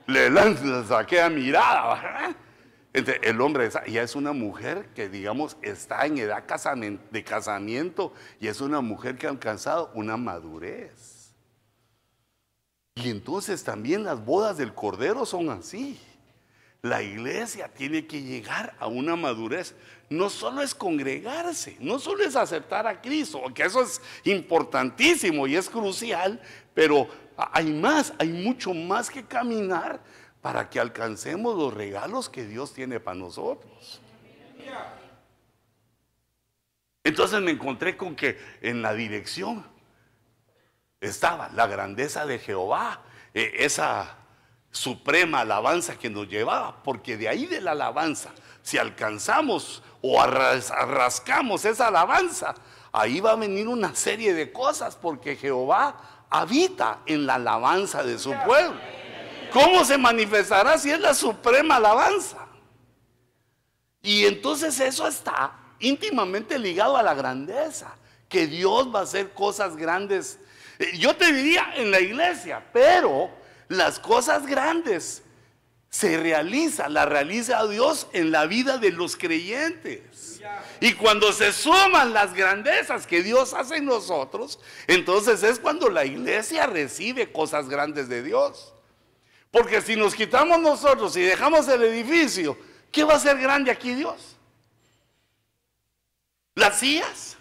[0.07, 2.35] le lanza aquella mirada
[2.94, 6.44] el hombre ya es una mujer que, digamos, está en edad
[7.11, 11.35] de casamiento y es una mujer que ha alcanzado una madurez.
[12.94, 15.98] Y entonces también las bodas del Cordero son así.
[16.83, 19.74] La iglesia tiene que llegar a una madurez.
[20.09, 25.57] No solo es congregarse, no solo es aceptar a Cristo, que eso es importantísimo y
[25.57, 26.40] es crucial,
[26.74, 29.98] pero hay más, hay mucho más que caminar
[30.44, 33.98] para que alcancemos los regalos que Dios tiene para nosotros.
[37.02, 39.66] Entonces me encontré con que en la dirección
[41.00, 43.00] estaba la grandeza de Jehová,
[43.33, 44.18] e, esa
[44.70, 48.28] suprema alabanza que nos llevaba, porque de ahí de la alabanza,
[48.61, 52.54] si alcanzamos o arrascamos esa alabanza,
[52.92, 58.18] ahí va a venir una serie de cosas, porque Jehová habita en la alabanza de
[58.18, 59.04] su pueblo.
[59.55, 62.45] ¿Cómo se manifestará si es la suprema alabanza?
[64.03, 67.95] Y entonces eso está íntimamente ligado a la grandeza
[68.29, 70.40] que Dios va a hacer cosas grandes.
[70.81, 73.31] Eh, yo te diría en la iglesia, pero
[73.69, 75.23] las cosas grandes
[75.88, 80.40] se realizan, las realiza Dios en la vida de los creyentes.
[80.81, 86.05] Y cuando se suman las grandezas que Dios hace en nosotros, entonces es cuando la
[86.05, 88.74] iglesia recibe cosas grandes de Dios.
[89.55, 92.59] Porque si nos quitamos nosotros y dejamos el edificio,
[92.90, 94.37] ¿qué va a ser grande aquí Dios?
[96.57, 97.37] Las sillas,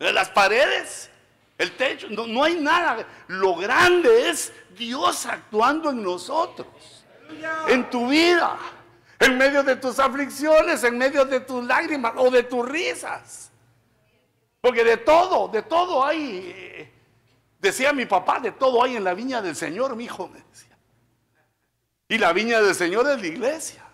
[0.00, 1.10] las paredes,
[1.56, 3.06] el techo, no, no hay nada.
[3.28, 6.66] Lo grande es Dios actuando en nosotros,
[7.68, 8.58] en tu vida,
[9.20, 13.52] en medio de tus aflicciones, en medio de tus lágrimas o de tus risas.
[14.60, 16.92] Porque de todo, de todo hay, eh,
[17.60, 20.73] decía mi papá, de todo hay en la viña del Señor, mi hijo me decía.
[22.08, 23.84] Y la viña del Señor es la iglesia.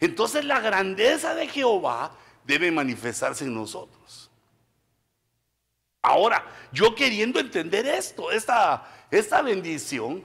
[0.00, 2.12] Entonces la grandeza de Jehová
[2.44, 4.30] debe manifestarse en nosotros.
[6.02, 10.24] Ahora, yo queriendo entender esto, esta, esta bendición,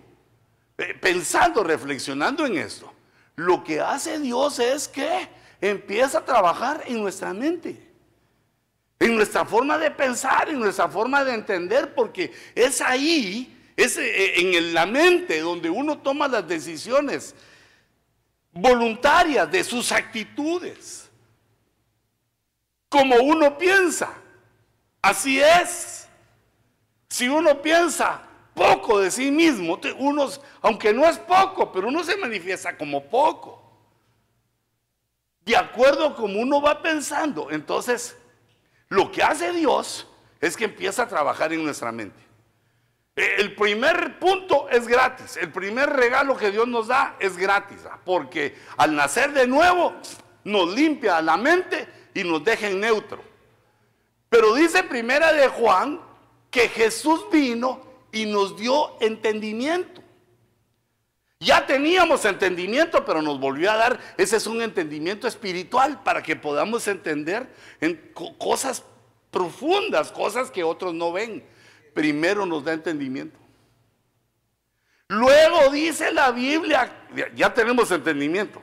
[0.78, 2.94] eh, pensando, reflexionando en esto,
[3.36, 5.28] lo que hace Dios es que
[5.60, 7.90] empieza a trabajar en nuestra mente,
[9.00, 14.40] en nuestra forma de pensar, en nuestra forma de entender, porque es ahí es eh,
[14.40, 17.36] en la mente donde uno toma las decisiones
[18.52, 21.10] voluntarias de sus actitudes.
[22.90, 24.12] Como uno piensa,
[25.02, 26.08] así es.
[27.08, 28.22] Si uno piensa
[28.54, 33.62] poco de sí mismo, unos, aunque no es poco, pero uno se manifiesta como poco.
[35.46, 38.16] De acuerdo como uno va pensando, entonces
[38.90, 40.08] lo que hace Dios
[40.40, 42.31] es que empieza a trabajar en nuestra mente.
[43.22, 45.38] El primer punto es gratis.
[45.38, 47.80] El primer regalo que Dios nos da es gratis.
[47.90, 48.00] ¿ah?
[48.04, 49.94] Porque al nacer de nuevo
[50.44, 53.24] nos limpia la mente y nos deja en neutro.
[54.30, 56.00] Pero dice primera de Juan
[56.50, 57.82] que Jesús vino
[58.12, 60.02] y nos dio entendimiento.
[61.40, 66.36] Ya teníamos entendimiento, pero nos volvió a dar, ese es un entendimiento espiritual para que
[66.36, 67.48] podamos entender
[67.80, 67.96] en
[68.38, 68.84] cosas
[69.32, 71.44] profundas, cosas que otros no ven
[71.94, 73.38] primero nos da entendimiento.
[75.08, 76.90] Luego dice la Biblia,
[77.36, 78.62] ya tenemos entendimiento,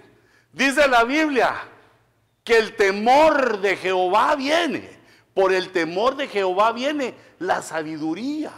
[0.53, 1.55] dice la Biblia
[2.43, 4.89] que el temor de Jehová viene,
[5.35, 8.53] por el temor de Jehová viene la sabiduría.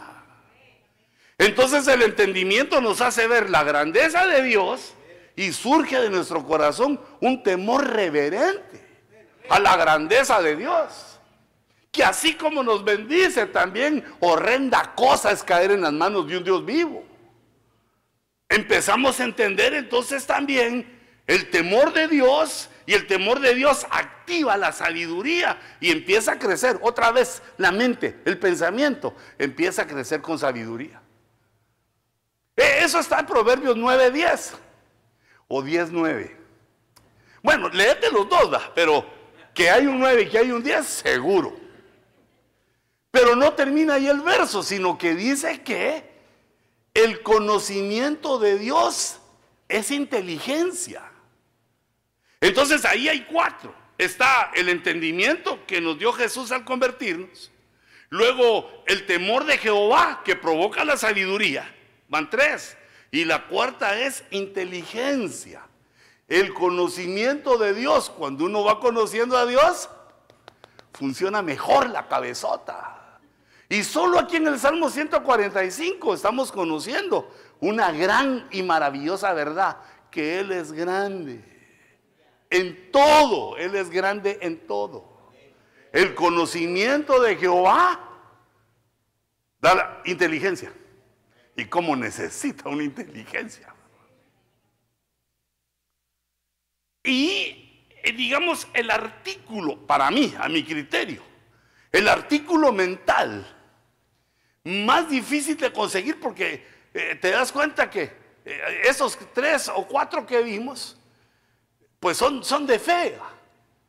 [1.37, 4.93] Entonces el entendimiento nos hace ver la grandeza de Dios
[5.35, 8.85] y surge de nuestro corazón un temor reverente
[9.49, 11.10] a la grandeza de Dios
[11.91, 16.43] que así como nos bendice, también horrenda cosa es caer en las manos de un
[16.43, 17.03] Dios vivo.
[18.47, 24.57] Empezamos a entender entonces también el temor de Dios y el temor de Dios activa
[24.57, 30.21] la sabiduría y empieza a crecer otra vez la mente, el pensamiento, empieza a crecer
[30.21, 31.01] con sabiduría.
[32.55, 34.53] E, eso está en Proverbios 9:10
[35.47, 36.37] o 10:9.
[37.43, 39.05] Bueno, léete los dos, pero
[39.53, 41.60] que hay un 9 y que hay un 10, seguro.
[43.11, 46.09] Pero no termina ahí el verso, sino que dice que
[46.93, 49.19] el conocimiento de Dios
[49.67, 51.03] es inteligencia.
[52.39, 53.75] Entonces ahí hay cuatro.
[53.97, 57.51] Está el entendimiento que nos dio Jesús al convertirnos.
[58.09, 61.73] Luego el temor de Jehová que provoca la sabiduría.
[62.07, 62.77] Van tres.
[63.11, 65.61] Y la cuarta es inteligencia.
[66.27, 68.09] El conocimiento de Dios.
[68.09, 69.89] Cuando uno va conociendo a Dios,
[70.93, 73.00] funciona mejor la cabezota.
[73.71, 79.77] Y solo aquí en el Salmo 145 estamos conociendo una gran y maravillosa verdad,
[80.11, 81.41] que Él es grande.
[82.49, 85.31] En todo, Él es grande en todo.
[85.93, 87.97] El conocimiento de Jehová
[89.61, 90.73] da la inteligencia.
[91.55, 93.73] ¿Y cómo necesita una inteligencia?
[97.05, 101.23] Y eh, digamos el artículo, para mí, a mi criterio,
[101.89, 103.59] el artículo mental
[104.63, 108.03] más difícil de conseguir porque eh, te das cuenta que
[108.45, 110.97] eh, esos tres o cuatro que vimos,
[111.99, 113.17] pues son, son de fe,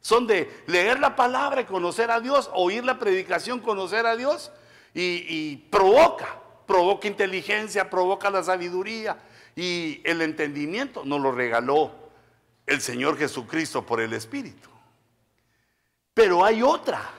[0.00, 4.50] son de leer la palabra y conocer a Dios, oír la predicación, conocer a Dios
[4.94, 9.18] y, y provoca, provoca inteligencia, provoca la sabiduría
[9.54, 11.92] y el entendimiento nos lo regaló
[12.66, 14.70] el Señor Jesucristo por el Espíritu.
[16.14, 17.10] Pero hay otra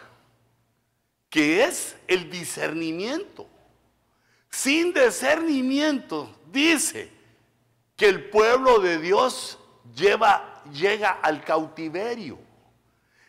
[1.34, 3.47] que es el discernimiento.
[4.51, 7.09] Sin discernimiento, dice
[7.95, 9.57] que el pueblo de Dios
[9.95, 12.38] llega al cautiverio.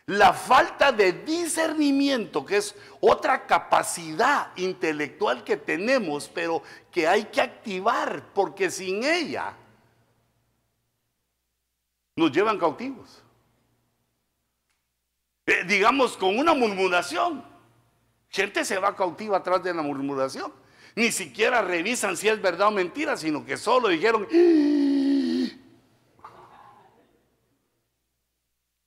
[0.05, 7.41] La falta de discernimiento, que es otra capacidad intelectual que tenemos, pero que hay que
[7.41, 9.57] activar, porque sin ella
[12.17, 13.23] nos llevan cautivos.
[15.47, 17.54] Eh, digamos, con una murmuración.
[18.35, 20.53] Gente se va cautiva atrás de la murmuración.
[20.97, 24.27] Ni siquiera revisan si es verdad o mentira, sino que solo dijeron.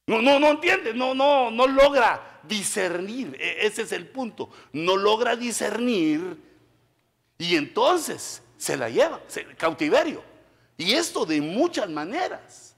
[0.05, 3.37] No, no, no entiende, no, no, no logra discernir.
[3.39, 4.49] E, ese es el punto.
[4.73, 6.43] No logra discernir
[7.37, 9.21] y entonces se la lleva,
[9.57, 10.25] cautiverio.
[10.75, 12.75] Y esto de muchas maneras.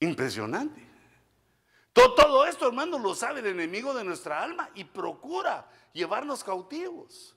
[0.00, 0.85] Impresionante.
[1.96, 7.34] Todo, esto, hermano, lo sabe el enemigo de nuestra alma y procura llevarnos cautivos.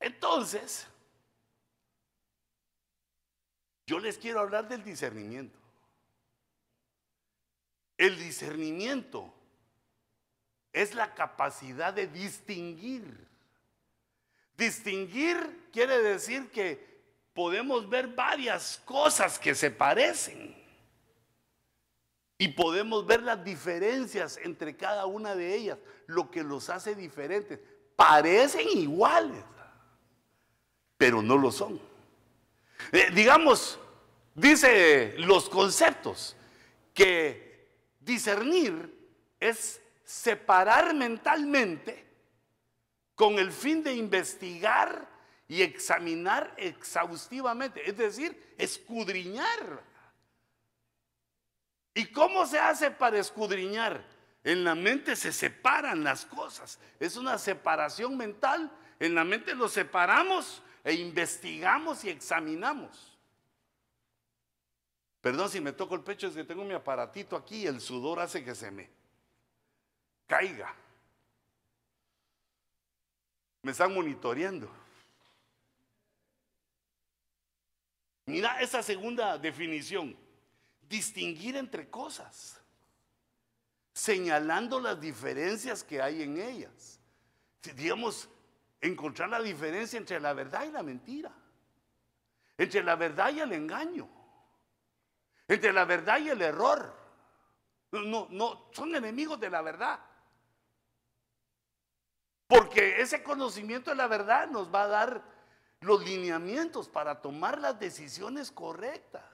[0.00, 0.88] Entonces,
[3.86, 5.56] yo les quiero hablar del discernimiento.
[7.96, 9.32] El discernimiento
[10.72, 13.24] es la capacidad de distinguir.
[14.56, 20.65] Distinguir quiere decir que podemos ver varias cosas que se parecen.
[22.38, 27.58] Y podemos ver las diferencias entre cada una de ellas, lo que los hace diferentes.
[27.96, 29.42] Parecen iguales,
[30.98, 31.80] pero no lo son.
[32.92, 33.78] Eh, digamos,
[34.34, 36.36] dice los conceptos,
[36.92, 37.68] que
[38.00, 38.94] discernir
[39.40, 42.06] es separar mentalmente
[43.14, 45.08] con el fin de investigar
[45.48, 49.82] y examinar exhaustivamente, es decir, escudriñar
[51.96, 54.04] ¿Y cómo se hace para escudriñar?
[54.44, 56.78] En la mente se separan las cosas.
[57.00, 58.70] Es una separación mental.
[59.00, 63.18] En la mente lo separamos e investigamos y examinamos.
[65.22, 68.20] Perdón si me toco el pecho, es que tengo mi aparatito aquí y el sudor
[68.20, 68.90] hace que se me
[70.26, 70.74] caiga.
[73.62, 74.70] Me están monitoreando.
[78.26, 80.25] Mira esa segunda definición
[80.88, 82.60] distinguir entre cosas,
[83.92, 87.00] señalando las diferencias que hay en ellas.
[87.74, 88.28] Digamos,
[88.80, 91.32] encontrar la diferencia entre la verdad y la mentira,
[92.56, 94.08] entre la verdad y el engaño,
[95.48, 96.94] entre la verdad y el error.
[97.92, 99.98] No, no, son enemigos de la verdad.
[102.46, 105.22] Porque ese conocimiento de la verdad nos va a dar
[105.80, 109.24] los lineamientos para tomar las decisiones correctas.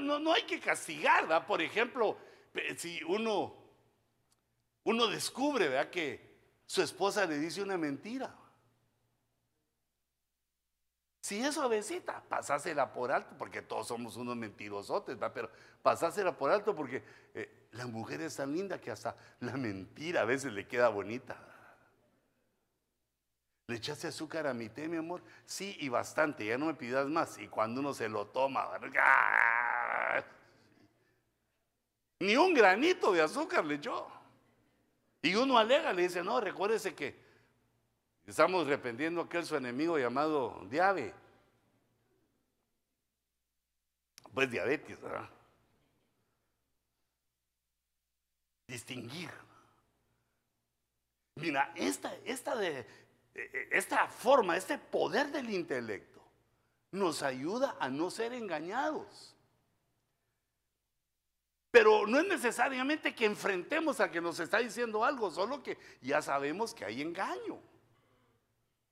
[0.00, 1.46] No, no hay que castigar, ¿verdad?
[1.46, 2.16] Por ejemplo,
[2.76, 3.54] si uno,
[4.84, 5.90] uno descubre, ¿verdad?
[5.90, 6.28] Que
[6.66, 8.34] su esposa le dice una mentira.
[11.20, 15.32] Si es suavecita, pasásela por alto, porque todos somos unos mentirosotes, ¿verdad?
[15.34, 15.50] pero
[15.82, 17.02] pasásela por alto porque
[17.34, 21.36] eh, la mujer es tan linda que hasta la mentira a veces le queda bonita.
[23.66, 25.22] ¿Le echaste azúcar a mi té, mi amor?
[25.44, 27.36] Sí, y bastante, ya no me pidas más.
[27.38, 28.66] Y cuando uno se lo toma,
[32.20, 34.08] ni un granito de azúcar le echó.
[35.22, 37.16] Y uno alega, le dice, no, recuérdese que
[38.26, 41.14] estamos arrepentiendo a aquel su enemigo llamado Diabe.
[44.32, 45.28] Pues diabetes, ¿verdad?
[48.66, 49.30] Distinguir.
[51.36, 52.86] Mira, esta, esta, de,
[53.70, 56.22] esta forma, este poder del intelecto,
[56.90, 59.34] nos ayuda a no ser engañados.
[61.70, 66.22] Pero no es necesariamente que enfrentemos a que nos está diciendo algo, solo que ya
[66.22, 67.60] sabemos que hay engaño.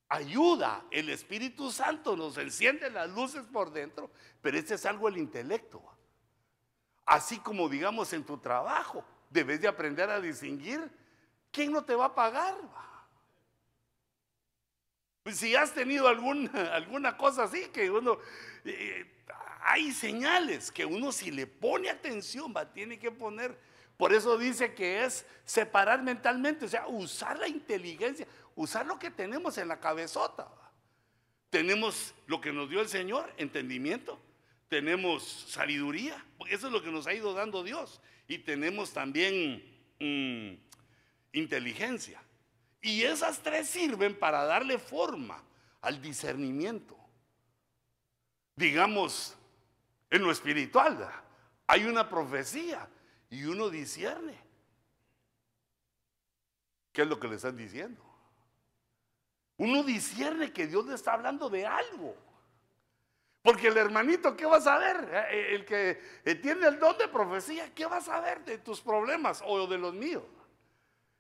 [0.09, 4.11] Ayuda, el Espíritu Santo nos enciende las luces por dentro,
[4.43, 5.83] pero este es algo el intelecto.
[7.07, 10.91] Así como digamos en tu trabajo, debes de aprender a distinguir
[11.51, 12.57] quién no te va a pagar.
[15.23, 18.19] Pues si has tenido alguna, alguna cosa así que uno...
[18.65, 19.13] Eh,
[19.69, 23.59] hay señales que uno si le pone atención va, tiene que poner.
[23.97, 29.11] Por eso dice que es separar mentalmente, o sea, usar la inteligencia, usar lo que
[29.11, 30.49] tenemos en la cabezota.
[31.51, 34.21] Tenemos lo que nos dio el Señor, entendimiento,
[34.69, 39.65] tenemos sabiduría, eso es lo que nos ha ido dando Dios, y tenemos también
[39.99, 40.55] mm,
[41.33, 42.23] inteligencia.
[42.81, 45.43] Y esas tres sirven para darle forma
[45.81, 46.97] al discernimiento.
[48.55, 49.37] Digamos,
[50.11, 51.09] en lo espiritual
[51.67, 52.89] hay una profecía
[53.31, 54.39] y uno discierne.
[56.93, 58.03] ¿Qué es lo que le están diciendo?
[59.59, 62.17] Uno discierne que Dios le está hablando de algo.
[63.43, 65.09] Porque el hermanito, ¿qué va a saber?
[65.31, 68.81] Eh, el que eh, tiene el don de profecía, ¿qué va a saber de tus
[68.81, 70.25] problemas o de los míos?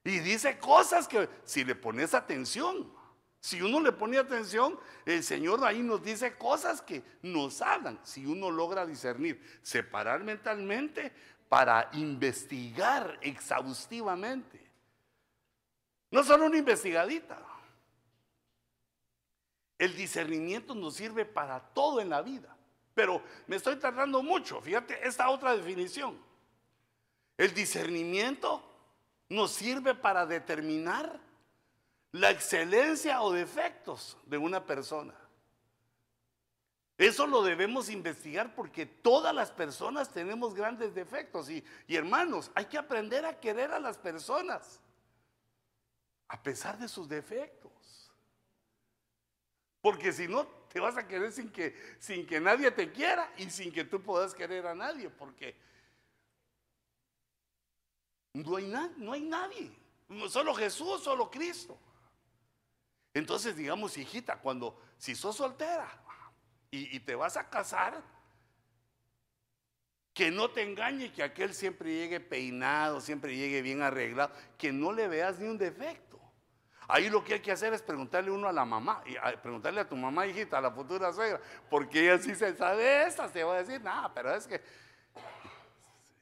[0.02, 2.92] Y dice cosas que si le pones atención,
[3.46, 8.00] si uno le pone atención, el Señor ahí nos dice cosas que nos hablan.
[8.02, 11.12] Si uno logra discernir, separar mentalmente
[11.48, 14.60] para investigar exhaustivamente.
[16.10, 17.40] No solo una investigadita.
[19.78, 22.56] El discernimiento nos sirve para todo en la vida.
[22.94, 24.60] Pero me estoy tardando mucho.
[24.60, 26.18] Fíjate esta otra definición.
[27.38, 28.60] El discernimiento
[29.28, 31.25] nos sirve para determinar
[32.16, 35.14] la excelencia o defectos de una persona.
[36.96, 41.50] Eso lo debemos investigar porque todas las personas tenemos grandes defectos.
[41.50, 44.80] Y, hermanos, hay que aprender a querer a las personas
[46.28, 47.70] a pesar de sus defectos.
[49.82, 53.50] Porque si no, te vas a querer sin que, sin que nadie te quiera y
[53.50, 55.10] sin que tú puedas querer a nadie.
[55.10, 55.54] Porque
[58.32, 59.70] no hay nadie.
[60.30, 61.78] Solo Jesús, solo Cristo.
[63.16, 65.88] Entonces, digamos, hijita, cuando, si sos soltera
[66.70, 68.02] y, te vas a casar,
[70.12, 74.92] que no te engañe que aquel siempre llegue peinado, siempre llegue bien arreglado, que no
[74.92, 76.20] le veas ni un defecto.
[76.88, 79.02] Ahí lo que hay que hacer es preguntarle uno a la mamá,
[79.42, 81.40] preguntarle a tu mamá, hijita, a la futura suegra,
[81.70, 84.60] porque ella sí se sabe esta, te va a decir, nada, pero es que,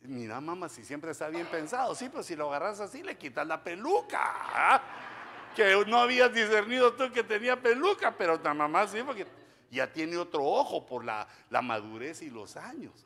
[0.02, 3.44] mira mamá, si siempre está bien pensado, sí, pero si lo agarras así, le quitas
[3.44, 4.20] la peluca.
[4.22, 5.13] ¿ah?
[5.54, 9.26] Que no habías discernido tú que tenía peluca, pero tu mamá sí, porque
[9.70, 13.04] ya tiene otro ojo por la, la madurez y los años.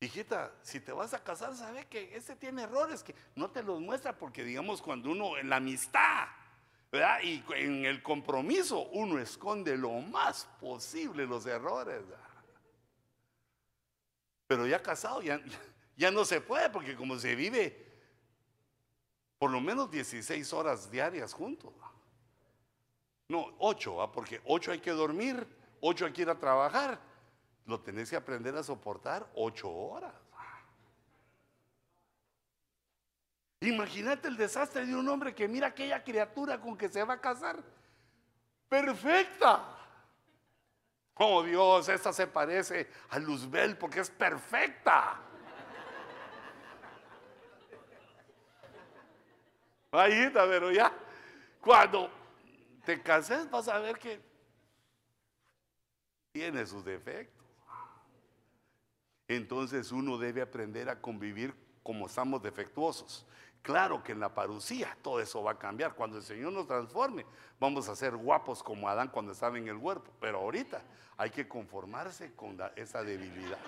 [0.00, 3.80] Hijita, si te vas a casar, sabe que ese tiene errores que no te los
[3.80, 6.28] muestra porque digamos cuando uno en la amistad,
[6.92, 7.20] ¿verdad?
[7.22, 12.02] Y en el compromiso uno esconde lo más posible los errores.
[14.46, 15.40] Pero ya casado ya,
[15.96, 17.87] ya no se puede porque como se vive
[19.38, 21.72] por lo menos 16 horas diarias juntos.
[23.28, 25.46] No, 8, porque 8 hay que dormir,
[25.80, 26.98] 8 hay que ir a trabajar
[27.68, 30.14] lo tenés que aprender a soportar ocho horas.
[33.60, 37.20] Imagínate el desastre de un hombre que mira aquella criatura con que se va a
[37.20, 37.62] casar.
[38.68, 39.76] Perfecta.
[41.14, 45.20] Oh Dios, esta se parece a Luzbel porque es perfecta.
[49.90, 50.92] Ahí pero ya,
[51.60, 52.10] cuando
[52.84, 54.20] te cases vas a ver que
[56.32, 57.38] tiene sus defectos
[59.28, 63.26] entonces uno debe aprender a convivir como estamos defectuosos.
[63.60, 65.94] Claro que en la parucía todo eso va a cambiar.
[65.94, 67.26] Cuando el Señor nos transforme,
[67.60, 70.10] vamos a ser guapos como Adán cuando estaba en el huerto.
[70.18, 70.82] Pero ahorita
[71.18, 73.58] hay que conformarse con esa debilidad.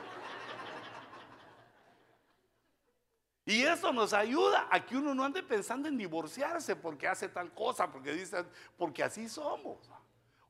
[3.51, 7.53] Y eso nos ayuda a que uno no ande pensando en divorciarse porque hace tal
[7.53, 8.46] cosa, porque dicen,
[8.78, 9.90] porque así somos.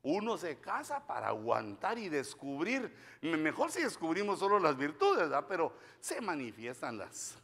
[0.03, 2.95] Uno se casa para aguantar y descubrir.
[3.21, 5.47] Mejor si descubrimos solo las virtudes, ¿verdad?
[5.49, 7.39] pero se manifiestan las.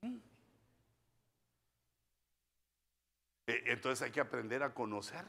[0.00, 0.16] Mm.
[3.46, 5.24] E, entonces hay que aprender a conocer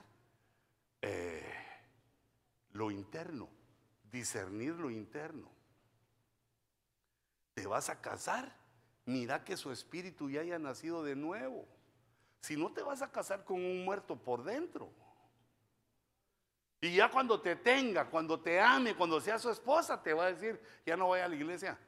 [1.03, 1.53] eh,
[2.71, 3.47] lo interno,
[4.11, 5.56] discernir lo interno.
[7.57, 8.55] Te vas a casar,
[9.03, 11.67] mira que su espíritu ya haya nacido de nuevo.
[12.39, 14.91] Si no te vas a casar con un muerto por dentro.
[16.79, 20.33] Y ya cuando te tenga, cuando te ame, cuando sea su esposa, te va a
[20.33, 21.79] decir, ya no vaya a la iglesia.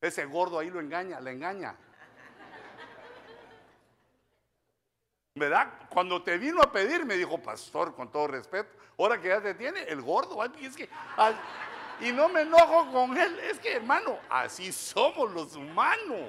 [0.00, 1.76] Ese gordo ahí lo engaña, le engaña.
[5.34, 5.86] ¿Verdad?
[5.90, 9.52] Cuando te vino a pedir, me dijo, pastor, con todo respeto, ahora que ya te
[9.52, 10.88] tiene, el gordo, es que,
[12.00, 16.28] y no me enojo con él, es que hermano, así somos los humanos.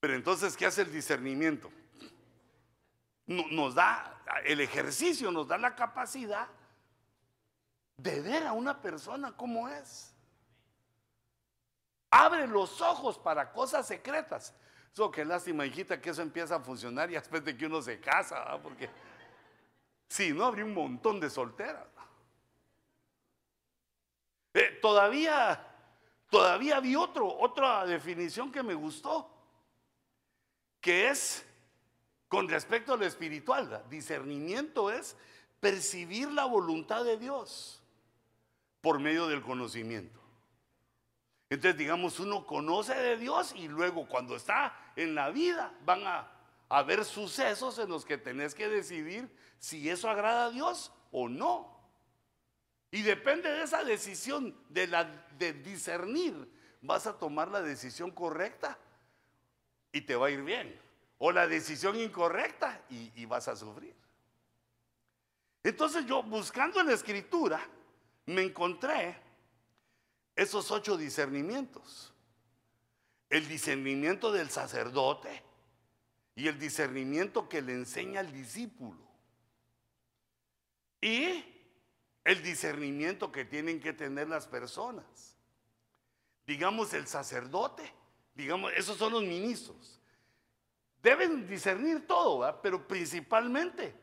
[0.00, 1.70] Pero entonces, ¿qué hace el discernimiento?
[3.26, 6.48] nos da, el ejercicio nos da la capacidad
[7.96, 10.12] de ver a una persona como es.
[12.10, 14.52] Abre los ojos para cosas secretas.
[14.92, 18.00] Eso qué lástima, hijita, que eso empieza a funcionar y después de que uno se
[18.00, 18.90] casa, porque
[20.10, 21.86] si no, habría un montón de solteras.
[24.52, 25.64] Eh, todavía,
[26.28, 29.32] todavía vi otra definición que me gustó,
[30.80, 31.46] que es
[32.26, 35.16] con respecto a lo espiritual, discernimiento es
[35.60, 37.80] percibir la voluntad de Dios
[38.80, 40.18] por medio del conocimiento.
[41.48, 46.39] Entonces, digamos, uno conoce de Dios y luego cuando está en la vida van a,
[46.70, 51.78] haber sucesos en los que tenés que decidir si eso agrada a Dios o no.
[52.92, 55.04] Y depende de esa decisión, de, la,
[55.36, 56.48] de discernir,
[56.80, 58.78] vas a tomar la decisión correcta
[59.92, 60.80] y te va a ir bien.
[61.18, 63.94] O la decisión incorrecta y, y vas a sufrir.
[65.64, 67.60] Entonces yo buscando en la escritura
[68.26, 69.20] me encontré
[70.36, 72.14] esos ocho discernimientos.
[73.28, 75.49] El discernimiento del sacerdote
[76.40, 78.98] y el discernimiento que le enseña al discípulo.
[80.98, 81.44] Y
[82.24, 85.36] el discernimiento que tienen que tener las personas.
[86.46, 87.92] Digamos el sacerdote,
[88.34, 90.00] digamos, esos son los ministros.
[91.02, 93.94] Deben discernir todo, pero principalmente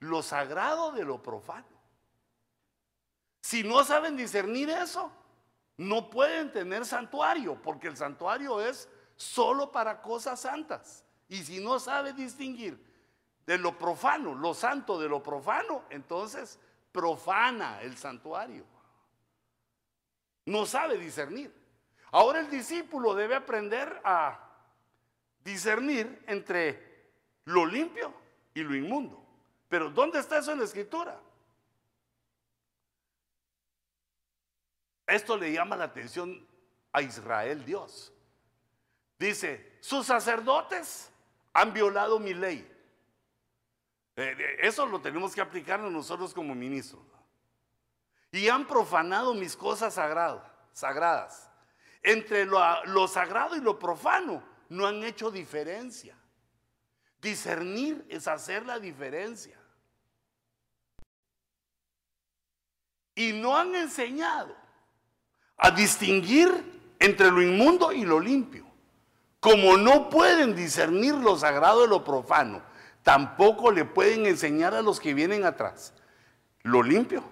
[0.00, 1.80] lo sagrado de lo profano.
[3.40, 5.12] Si no saben discernir eso,
[5.76, 11.03] no pueden tener santuario, porque el santuario es solo para cosas santas.
[11.28, 12.78] Y si no sabe distinguir
[13.46, 16.58] de lo profano, lo santo de lo profano, entonces
[16.92, 18.64] profana el santuario.
[20.46, 21.52] No sabe discernir.
[22.12, 24.38] Ahora el discípulo debe aprender a
[25.42, 27.10] discernir entre
[27.44, 28.14] lo limpio
[28.54, 29.22] y lo inmundo.
[29.68, 31.20] Pero ¿dónde está eso en la escritura?
[35.06, 36.46] Esto le llama la atención
[36.92, 38.12] a Israel Dios.
[39.18, 41.10] Dice, sus sacerdotes
[41.54, 42.70] han violado mi ley.
[44.16, 47.02] Eh, eso lo tenemos que aplicar nosotros como ministros.
[48.32, 51.50] Y han profanado mis cosas sagradas.
[52.02, 56.18] Entre lo, lo sagrado y lo profano no han hecho diferencia.
[57.20, 59.58] Discernir es hacer la diferencia.
[63.14, 64.56] Y no han enseñado
[65.56, 68.63] a distinguir entre lo inmundo y lo limpio.
[69.44, 72.62] Como no pueden discernir lo sagrado de lo profano,
[73.02, 75.92] tampoco le pueden enseñar a los que vienen atrás
[76.62, 77.22] lo limpio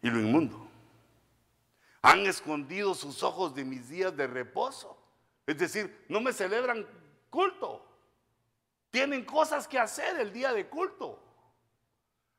[0.00, 0.66] y lo inmundo.
[2.00, 4.96] Han escondido sus ojos de mis días de reposo.
[5.46, 6.86] Es decir, no me celebran
[7.28, 7.84] culto.
[8.90, 11.22] Tienen cosas que hacer el día de culto.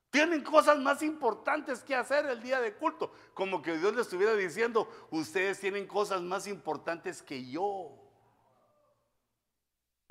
[0.10, 3.14] Tienen cosas más importantes que hacer el día de culto.
[3.36, 8.03] Como que Dios les estuviera diciendo, ustedes tienen cosas más importantes que yo.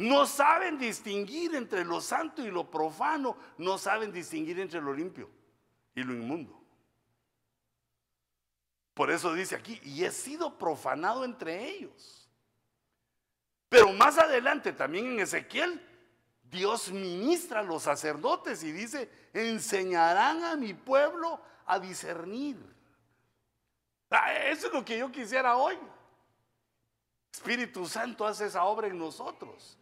[0.02, 3.36] No saben distinguir entre lo santo y lo profano.
[3.56, 5.30] No saben distinguir entre lo limpio
[5.94, 6.60] y lo inmundo.
[8.94, 12.28] Por eso dice aquí, y he sido profanado entre ellos.
[13.68, 15.80] Pero más adelante, también en Ezequiel,
[16.42, 22.58] Dios ministra a los sacerdotes y dice, enseñarán a mi pueblo a discernir.
[24.10, 25.78] Ah, eso es lo que yo quisiera hoy.
[27.32, 29.78] Espíritu Santo hace esa obra en nosotros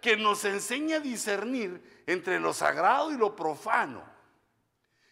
[0.00, 4.02] que nos enseñe a discernir entre lo sagrado y lo profano.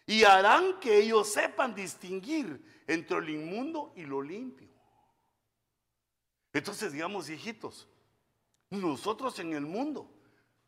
[0.05, 4.69] Y harán que ellos sepan distinguir entre lo inmundo y lo limpio.
[6.51, 7.87] Entonces, digamos, hijitos,
[8.69, 10.09] nosotros en el mundo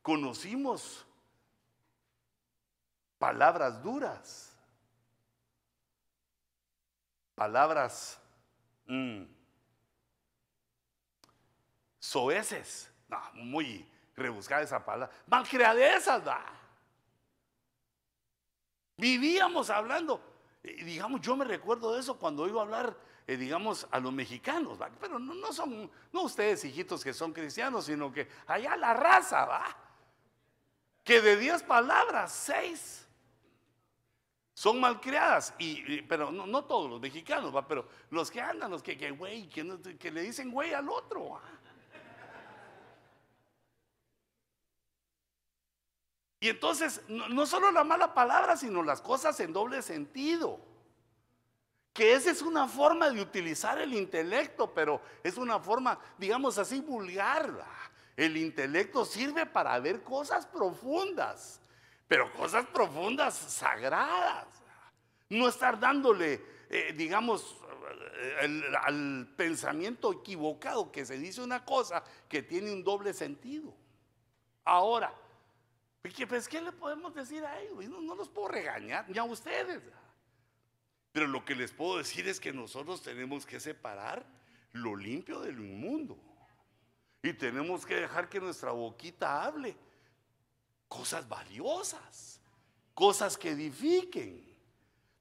[0.02, 1.06] conocimos
[3.18, 4.56] palabras duras,
[7.36, 8.20] palabras
[8.86, 9.24] mm,
[12.00, 12.92] soeces,
[13.34, 16.46] muy rebuscar esa palabra, malcriadezas, da.
[18.98, 20.22] Vivíamos hablando,
[20.64, 22.96] digamos, yo me recuerdo de eso cuando iba a hablar,
[23.26, 28.12] eh, digamos, a los mexicanos, pero no, son, no ustedes hijitos que son cristianos, sino
[28.12, 29.76] que allá la raza, va,
[31.04, 33.08] que de diez palabras, seis
[34.54, 37.68] son malcriadas, y, pero no, todos los mexicanos, ¿va?
[37.68, 41.42] pero los que andan, los que, que güey, que, que, le dicen güey al otro.
[46.42, 50.60] Y entonces, no, solo la mala palabra, sino las cosas en doble sentido.
[51.94, 56.82] Que esa es una forma de utilizar el intelecto, pero es una forma, digamos así,
[56.82, 57.64] vulgar.
[58.18, 61.62] El intelecto sirve para ver cosas profundas,
[62.08, 64.48] pero cosas profundas, sagradas.
[65.30, 67.56] No estar dándole, eh, digamos,
[68.82, 73.76] al pensamiento equivocado que se dice una cosa que tiene un doble sentido.
[74.66, 75.14] Ahora,
[76.28, 77.86] pues, ¿qué le podemos decir a ellos?
[77.90, 79.82] No, los puedo regañar, ni a ustedes.
[81.12, 84.26] Pero lo que les puedo decir es que nosotros tenemos que separar
[84.72, 86.18] lo limpio de lo inmundo.
[87.22, 89.76] Y tenemos que dejar que nuestra boquita hable
[90.88, 92.42] cosas valiosas,
[92.94, 94.52] cosas que edifiquen.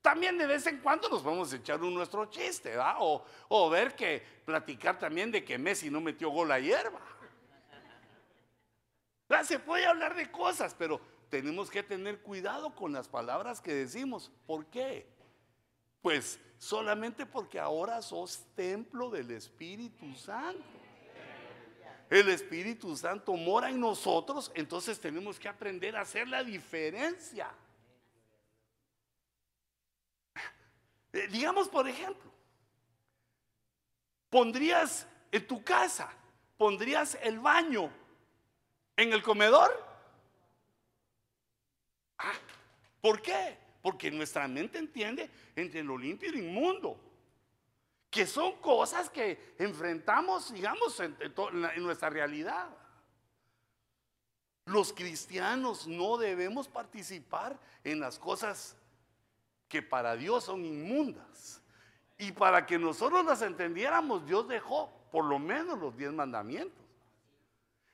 [0.01, 2.97] También de vez en cuando nos vamos a echar un nuestro chiste, ¿va?
[3.01, 7.20] O, ver que platicar también de que Messi no metió gol ayer, ¿va?
[9.35, 13.73] Sea, se puede hablar de cosas, pero tenemos que tener cuidado con las palabras que
[13.73, 14.33] decimos.
[14.47, 15.07] ¿Por qué?
[16.03, 20.65] Pues solamente porque ahora sos templo del Espíritu Santo.
[22.11, 27.49] El Espíritu Santo mora en nosotros, entonces tenemos que aprender a hacer la diferencia.
[31.13, 32.31] Eh, digamos, por ejemplo,
[34.29, 36.13] pondrías en tu casa,
[36.57, 37.93] pondrías el baño
[39.03, 39.71] en el comedor.
[42.19, 42.33] Ah,
[43.01, 43.57] ¿Por qué?
[43.83, 47.01] Porque nuestra mente entiende entre lo limpio y lo inmundo.
[48.11, 52.69] Que son cosas que enfrentamos, digamos, en, en nuestra realidad.
[54.67, 58.77] Los cristianos no debemos participar en las cosas
[59.69, 61.63] que para Dios son inmundas.
[62.19, 66.80] Y para que nosotros las entendiéramos, Dios dejó por lo menos los diez mandamientos.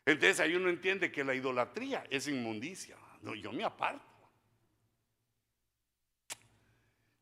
[0.07, 2.97] Entonces ahí uno entiende que la idolatría es inmundicia.
[3.23, 4.07] No, yo me aparto.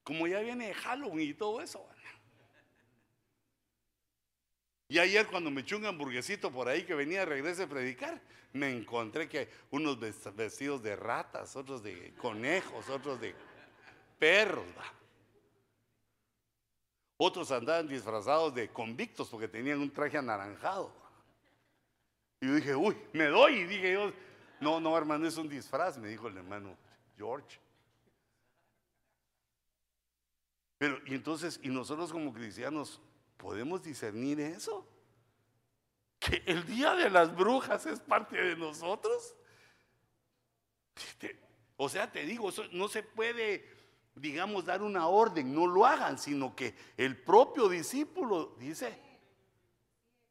[0.03, 1.89] Como ya viene Halloween y todo eso.
[4.87, 8.20] Y ayer cuando me eché un hamburguesito por ahí que venía de regreso a predicar,
[8.53, 9.99] me encontré que unos
[10.37, 13.35] vestidos de ratas, otros de conejos, otros de
[14.18, 14.66] perros.
[17.16, 21.04] Otros andaban disfrazados de convictos porque tenían un traje anaranjado.
[22.45, 23.55] Y yo dije, uy, me doy.
[23.61, 24.12] Y dije yo,
[24.61, 26.76] no, no, hermano, es un disfraz, me dijo el hermano
[27.16, 27.59] George.
[30.76, 33.01] Pero, y entonces, ¿y nosotros como cristianos
[33.38, 34.86] podemos discernir eso?
[36.18, 39.34] Que el día de las brujas es parte de nosotros.
[41.78, 43.72] O sea, te digo, eso no se puede
[44.16, 48.97] digamos, dar una orden, no lo hagan, sino que el propio discípulo dice,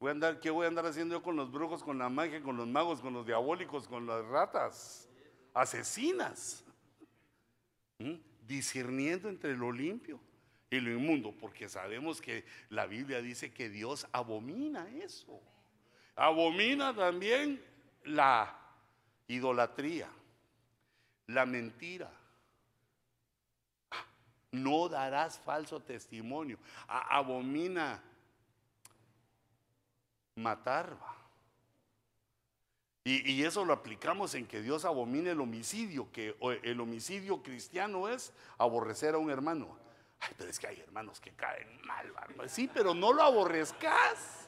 [0.04, 2.44] voy a andar, ¿qué voy a andar haciendo yo con los brujos, con la magia,
[2.44, 5.08] con los magos, con los diabólicos, con las ratas,
[5.54, 6.66] asesinas?
[8.00, 8.16] ¿Mm?
[8.46, 10.20] Discerniendo entre lo limpio
[10.70, 15.40] y lo inmundo, porque sabemos que la Biblia dice que Dios abomina eso.
[16.18, 17.64] Abomina también
[18.04, 18.60] la
[19.30, 20.10] idolatría,
[21.28, 22.12] la mentira
[24.52, 26.58] no darás falso testimonio.
[26.88, 28.04] abomina
[30.36, 30.98] matar.
[33.04, 38.08] Y, y, eso lo aplicamos en que Dios abomina el homicidio, que el homicidio cristiano
[38.08, 39.78] es aborrecer a un hermano.
[40.22, 42.14] Ay, pero es que hay hermanos que caen mal,
[42.48, 44.48] sí, pero no lo aborrezcas.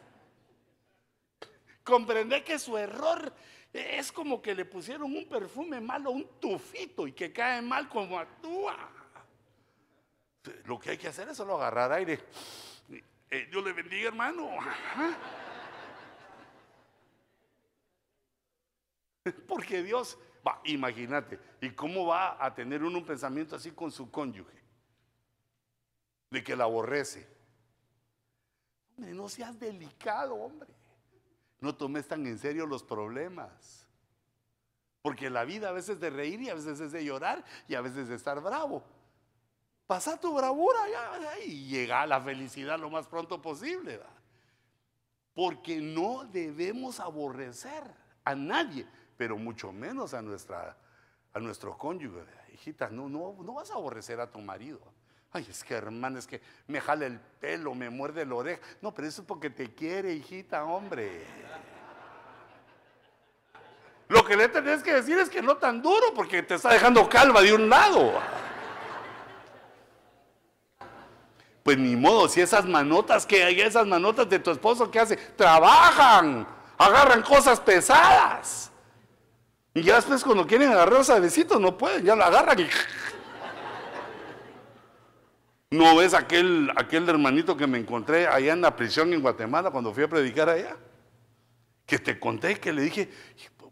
[1.83, 3.33] Comprende que su error
[3.73, 8.17] es como que le pusieron un perfume malo, un tufito y que cae mal como
[8.17, 8.89] actúa.
[10.63, 12.19] Lo que hay que hacer es solo agarrar aire.
[13.29, 14.49] Eh, Dios le bendiga, hermano.
[19.47, 20.17] Porque Dios,
[20.65, 24.63] imagínate, ¿y cómo va a tener uno un pensamiento así con su cónyuge?
[26.29, 27.27] De que la aborrece.
[28.95, 30.69] Hombre, no seas delicado, hombre.
[31.59, 33.85] No tomes tan en serio los problemas.
[35.01, 37.75] Porque la vida a veces es de reír y a veces es de llorar y
[37.75, 38.83] a veces es de estar bravo.
[39.87, 40.79] Pasa tu bravura
[41.45, 43.99] y llega a la felicidad lo más pronto posible.
[45.33, 47.83] Porque no debemos aborrecer
[48.23, 50.75] a nadie, pero mucho menos a, nuestra,
[51.33, 52.23] a nuestro cónyuge.
[52.53, 54.79] Hijita, no, no, no vas a aborrecer a tu marido.
[55.31, 58.61] Ay, es que hermano, es que me jala el pelo, me muerde la oreja.
[58.81, 61.25] No, pero eso es porque te quiere, hijita, hombre.
[64.07, 67.09] Lo que le tenés que decir es que no tan duro, porque te está dejando
[67.09, 68.13] calva de un lado.
[71.63, 75.17] Pues ni modo, si esas manotas que hay, esas manotas de tu esposo que hace,
[75.17, 76.47] trabajan,
[76.77, 78.71] agarran cosas pesadas.
[79.75, 82.67] Y ya después cuando quieren agarrar suavecito no pueden, ya lo agarran y...
[85.69, 89.93] ¿No ves aquel, aquel hermanito que me encontré allá en la prisión en Guatemala cuando
[89.93, 90.77] fui a predicar allá?
[91.85, 93.09] Que te conté que le dije,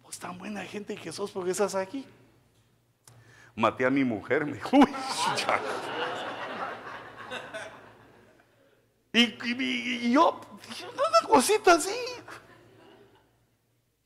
[0.01, 2.05] pues tan buena gente que sos porque estás aquí.
[3.55, 4.87] Maté a mi mujer, me dijo, uy,
[9.15, 10.41] Y, yo,
[10.91, 11.95] una cosita así.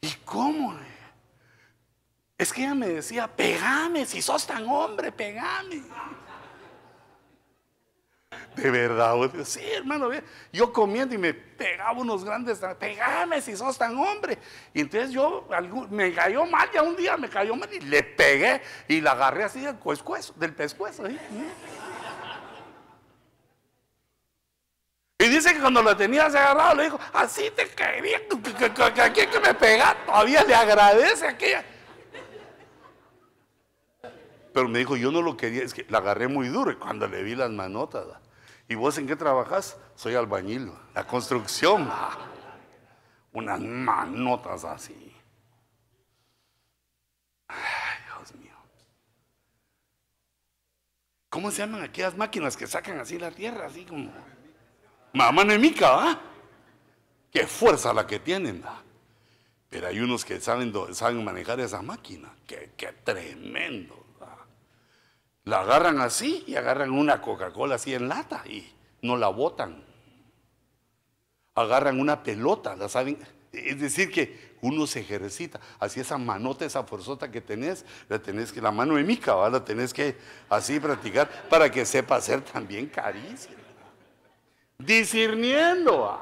[0.01, 0.77] ¿Y cómo?
[2.37, 5.81] Es que ella me decía, pegame, si sos tan hombre, pegame.
[8.55, 10.09] De verdad, sí, hermano,
[10.51, 14.37] yo comiendo y me pegaba unos grandes, pegame si sos tan hombre.
[14.73, 15.47] Y entonces yo,
[15.89, 19.43] me cayó mal, ya un día me cayó mal y le pegué y la agarré
[19.43, 21.03] así del pescuezo, del pescuezo.
[25.19, 29.53] Y dice que cuando lo tenías agarrado le dijo, así te caería, que, que me
[29.55, 31.63] pega, todavía le agradece aquella.
[34.57, 37.21] Pero me dijo, yo no lo quería, es que la agarré muy duro cuando le
[37.21, 38.07] vi las manotas.
[38.67, 39.77] ¿Y vos en qué trabajas?
[39.95, 41.87] Soy albañil, la construcción.
[43.33, 45.15] Unas manotas así.
[47.47, 47.57] Ay,
[48.07, 48.55] Dios mío.
[51.29, 53.67] ¿Cómo se llaman aquellas máquinas que sacan así la tierra?
[53.67, 54.11] Así como.
[55.13, 56.21] Mamá mica, ¿ah?
[57.31, 58.63] Qué fuerza la que tienen.
[59.69, 62.33] Pero hay unos que saben, saben manejar esa máquina.
[62.47, 64.06] Qué, qué tremendo.
[65.47, 68.69] La agarran así y agarran una Coca-Cola así en lata y
[69.01, 69.81] no la botan.
[71.55, 73.17] Agarran una pelota, la saben.
[73.53, 75.61] Es decir, que uno se ejercita.
[75.79, 79.63] Así esa manota, esa forzota que tenés, la tenés que, la mano de mica, la
[79.63, 80.17] tenés que
[80.49, 83.55] así practicar para que sepa hacer también caricia.
[84.77, 86.21] Discerniendo.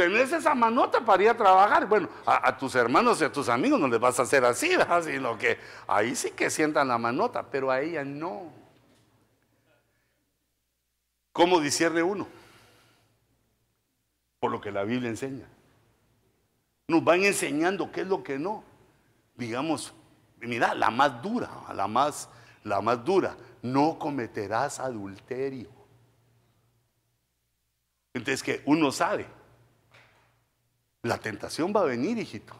[0.00, 1.86] Tenés esa manota para ir a trabajar.
[1.86, 4.70] Bueno, a, tus hermanos y a tus amigos no les vas a hacer así,
[5.02, 8.50] sino que ahí sí que sientan la manota, pero a ella no.
[11.32, 12.26] ¿Cómo discierne uno?
[14.38, 15.46] Por lo que la Biblia enseña.
[16.88, 18.64] Nos van enseñando qué es lo que no.
[19.34, 19.92] Digamos,
[20.38, 22.30] mira, la más dura, la más,
[22.64, 25.68] la más dura, no cometerás adulterio.
[28.14, 29.39] Entonces que uno sabe
[31.02, 32.54] la tentación va a venir, hijito.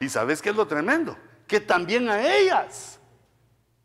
[0.00, 1.16] ¿Y sabes qué es lo tremendo?
[1.46, 2.98] Que también a ellas.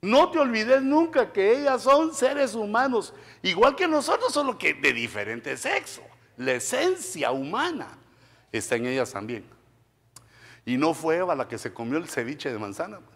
[0.02, 4.94] No te olvides nunca que ellas son seres humanos, igual que nosotros, solo que de
[4.94, 6.04] diferente sexo.
[6.38, 7.98] La esencia humana
[8.52, 9.46] está en ellas también.
[10.66, 13.00] Y no fue Eva la que se comió el ceviche de manzana.
[13.00, 13.16] Pues.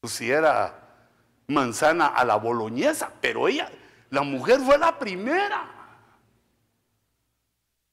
[0.00, 0.88] pues si era
[1.48, 3.70] manzana a la boloñesa, pero ella,
[4.10, 5.78] la mujer fue la primera.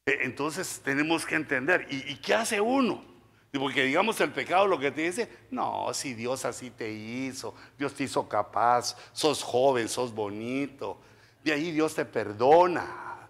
[0.05, 1.87] E, entonces tenemos que entender.
[1.89, 3.03] ¿Y, qué hace uno?
[3.51, 7.93] Porque digamos el pecado lo que te dice, no, si Dios así te hizo, Dios
[7.93, 10.99] te hizo capaz, sos joven, sos bonito,
[11.43, 13.29] de ahí Dios te perdona.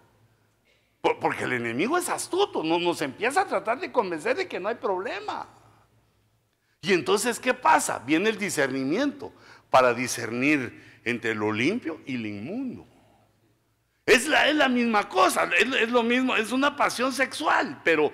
[1.20, 4.74] Porque el enemigo es astuto, nos empieza a tratar de convencer de que no hay
[4.74, 5.46] problema.
[6.80, 8.00] Y entonces, ¿qué pasa?
[8.00, 9.32] Viene el discernimiento
[9.70, 12.84] para discernir entre lo limpio y lo inmundo.
[14.04, 18.12] Es la, es la misma cosa, es, lo mismo, es una pasión sexual, pero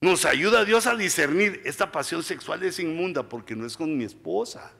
[0.00, 4.04] nos ayuda Dios a discernir, esta pasión sexual es inmunda porque no es con mi
[4.04, 4.72] esposa,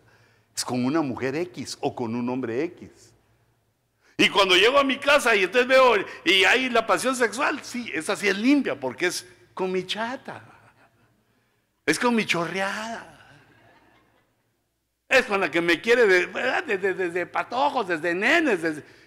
[0.55, 3.13] es con una mujer X o con un hombre X.
[4.17, 7.91] Y cuando llego a mi casa y entonces veo y hay la pasión sexual, sí,
[7.93, 10.43] esa sí es limpia porque es con mi chata,
[11.85, 13.16] es con mi chorreada.
[15.25, 18.61] Con la que me quiere desde, desde, patojos, desde nenes.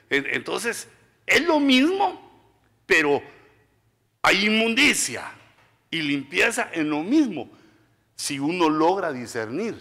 [0.10, 0.88] entonces,
[1.26, 2.48] es lo mismo,
[2.86, 3.22] pero
[4.22, 5.32] hay inmundicia
[5.92, 7.50] y limpieza en lo mismo.
[8.16, 9.80] Si uno logra discernir,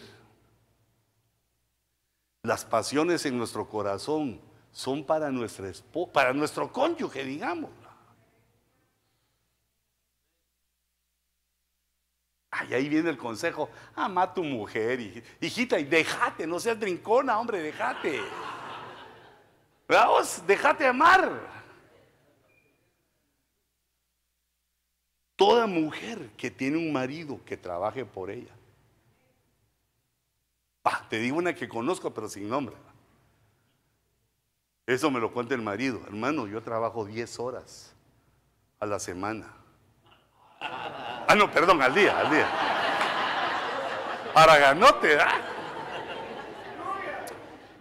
[2.43, 4.41] las pasiones en nuestro corazón
[4.73, 5.73] son para, nuestra
[6.13, 7.71] para nuestro cónyuge, digamos.
[12.69, 15.01] Y ahí viene el consejo, ama a tu mujer,
[15.41, 18.21] hijita, y déjate, no seas brincona, hombre, déjate.
[19.89, 21.59] Vamos, déjate amar.
[25.37, 28.53] Toda mujer que tiene un marido que trabaje por ella.
[31.09, 32.75] Te digo una que conozco, pero sin nombre.
[34.87, 36.01] Eso me lo cuenta el marido.
[36.07, 37.95] Hermano, yo trabajo 10 horas
[38.81, 39.55] a la semana.
[41.29, 42.49] Ah, no, perdón, al día, al día.
[44.35, 45.43] Araganote, ¿ah?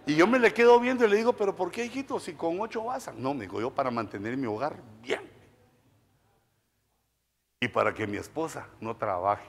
[0.04, 2.20] Y yo me le quedo viendo y le digo, pero ¿por qué, hijito?
[2.20, 3.10] Si con ocho vas.
[3.14, 5.20] No, me digo yo para mantener mi hogar bien.
[7.60, 9.48] Y para que mi esposa no trabaje.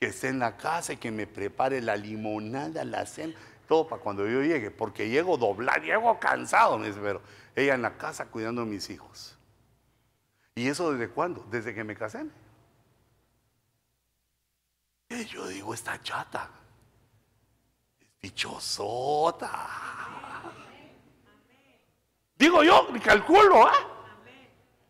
[0.00, 3.34] Que esté en la casa y que me prepare la limonada, la cena,
[3.66, 4.70] todo para cuando yo llegue.
[4.70, 7.22] Porque llego doblado, llego cansado, me dice, pero
[7.56, 9.38] ella en la casa cuidando a mis hijos.
[10.54, 11.44] ¿Y eso desde cuándo?
[11.50, 12.24] Desde que me casé.
[15.08, 16.50] Yo digo, esta chata
[18.20, 19.50] dichosota.
[22.36, 23.72] Digo yo, calculo, ¿ah?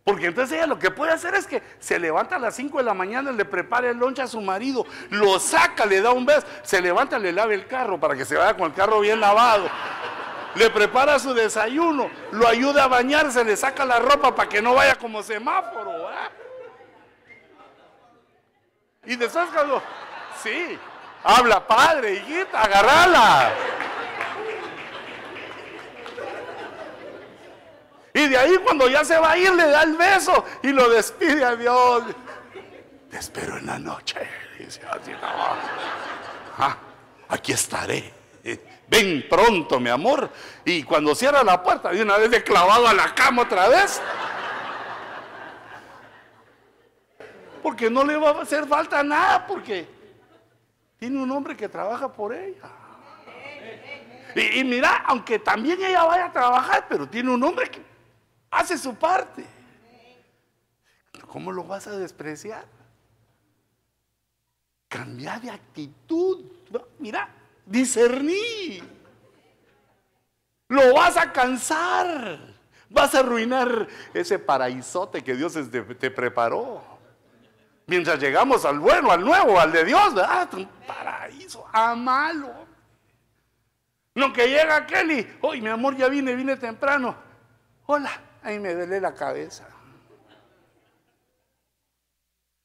[0.04, 2.84] Porque entonces ella lo que puede hacer es que se levanta a las 5 de
[2.84, 6.46] la mañana, le prepara el lonche a su marido, lo saca, le da un beso,
[6.62, 9.68] se levanta, le lave el carro para que se vaya con el carro bien lavado
[10.54, 14.74] le prepara su desayuno, lo ayuda a bañarse, le saca la ropa para que no
[14.74, 16.10] vaya como semáforo.
[19.04, 19.82] Y después cuando,
[20.42, 20.78] sí,
[21.24, 23.54] Habla, padre, hijita, agarrala.
[28.12, 30.88] Y de ahí cuando ya se va a ir le da el beso y lo
[30.90, 32.04] despide a Dios.
[33.10, 34.20] Te espero en la noche.
[34.58, 35.12] Dice así,
[36.58, 36.76] ah,
[37.30, 38.12] aquí estaré.
[38.88, 40.30] Ven pronto, mi amor.
[40.64, 44.00] Y cuando cierra la puerta, de una vez de clavado a la cama otra vez.
[47.62, 49.88] Porque no le va a hacer falta nada, porque
[50.98, 52.70] tiene un hombre que trabaja por ella.
[54.34, 57.82] Y, y mira, aunque también ella vaya a trabajar, pero tiene un hombre que
[58.50, 59.44] hace su parte.
[61.28, 62.64] ¿Cómo lo vas a despreciar?
[64.88, 66.44] Cambia de actitud.
[66.98, 67.28] Mira,
[67.66, 68.82] discerní.
[70.68, 72.38] Lo vas a cansar.
[72.90, 75.58] Vas a arruinar ese paraísote que Dios
[75.98, 76.82] te, preparó.
[77.86, 80.52] Mientras llegamos al bueno, al nuevo, al de Dios, ¿verdad?
[80.54, 82.52] Un paraíso, amalo.
[84.14, 87.16] No que llega Kelly, hoy mi amor ya vine, vine temprano.
[87.86, 88.12] Hola,
[88.42, 89.66] ahí me duele la cabeza.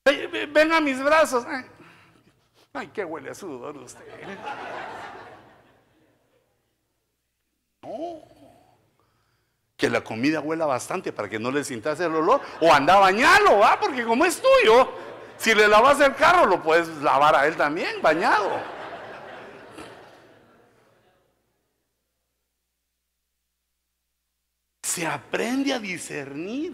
[0.06, 1.46] Ven a mis brazos.
[2.94, 4.02] Qué huele a sudor usted.
[7.82, 8.22] No.
[9.76, 12.42] Que la comida huela bastante para que no le sintas el olor.
[12.62, 13.80] O anda a bañarlo, ¿va?
[13.80, 14.90] Porque como es tuyo,
[15.38, 18.62] si le lavas el carro, lo puedes lavar a él también, bañado.
[24.84, 26.74] Se aprende a discernir.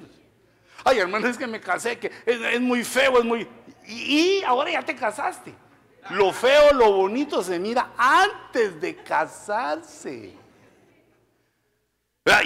[0.83, 3.47] Ay, hermano, es que me casé, que es, muy feo, es muy...
[3.85, 5.64] y ahora ya te casaste.
[6.11, 10.33] Lo feo, lo bonito se mira antes de casarse.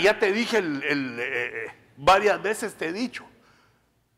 [0.01, 3.25] Ya te dije, eh, eh, varias veces te he dicho,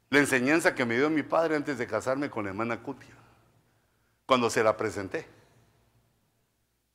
[0.09, 3.15] la enseñanza que me dio mi padre antes de casarme con la hermana Cutia,
[4.25, 5.27] cuando se la presenté.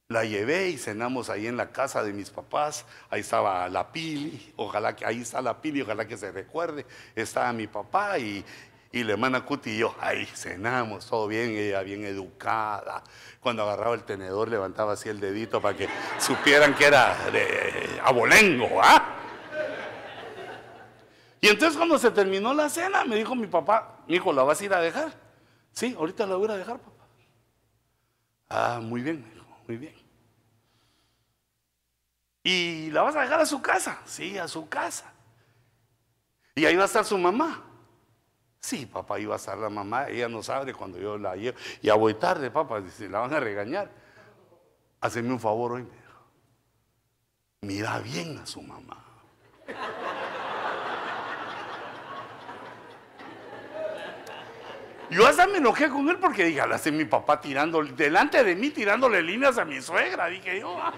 [0.08, 2.84] La llevé y cenamos ahí en la casa de mis papás.
[3.10, 6.86] Ahí estaba la Pili, ojalá que ahí está la Pili, ojalá que se recuerde.
[7.16, 8.44] Estaba mi papá y,
[8.96, 13.02] y la hermana Cuti y yo, ahí cenamos, todo bien, ella bien educada.
[13.40, 15.86] Cuando agarraba el tenedor levantaba así el dedito para que
[16.18, 19.04] supieran que era de abolengo, ¿ah?
[21.42, 24.62] Y entonces cuando se terminó la cena, me dijo mi papá, mi hijo, ¿la vas
[24.62, 25.12] a ir a dejar?
[25.72, 27.06] Sí, ahorita la voy a dejar, papá.
[28.48, 29.94] Ah, muy bien, me dijo, muy bien.
[32.42, 34.00] ¿Y la vas a dejar a su casa?
[34.06, 35.12] Sí, a su casa.
[36.54, 37.62] Y ahí va a estar su mamá.
[38.66, 41.56] Sí, papá, iba a estar la mamá, ella no sabe cuando yo la llevo.
[41.82, 43.88] Ya voy tarde, papá, dice, la van a regañar.
[45.00, 46.20] Haceme un favor hoy, me dijo.
[47.60, 49.04] Mira bien a su mamá.
[55.10, 58.70] Yo hasta me enojé con él porque dije, hace mi papá tirando, delante de mí
[58.70, 60.26] tirándole líneas a mi suegra.
[60.26, 60.76] Dije yo.
[60.76, 60.92] Ah".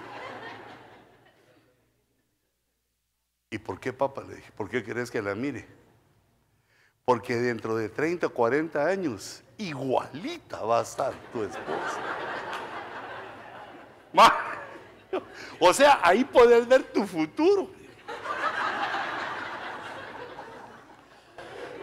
[3.51, 4.23] ¿Y por qué, papá?
[4.27, 5.78] Le dije, ¿por qué querés que la mire?
[7.09, 11.99] Porque dentro de 30 o 40 años, igualita va a estar tu esposa.
[15.59, 17.71] O sea, ahí puedes ver tu futuro.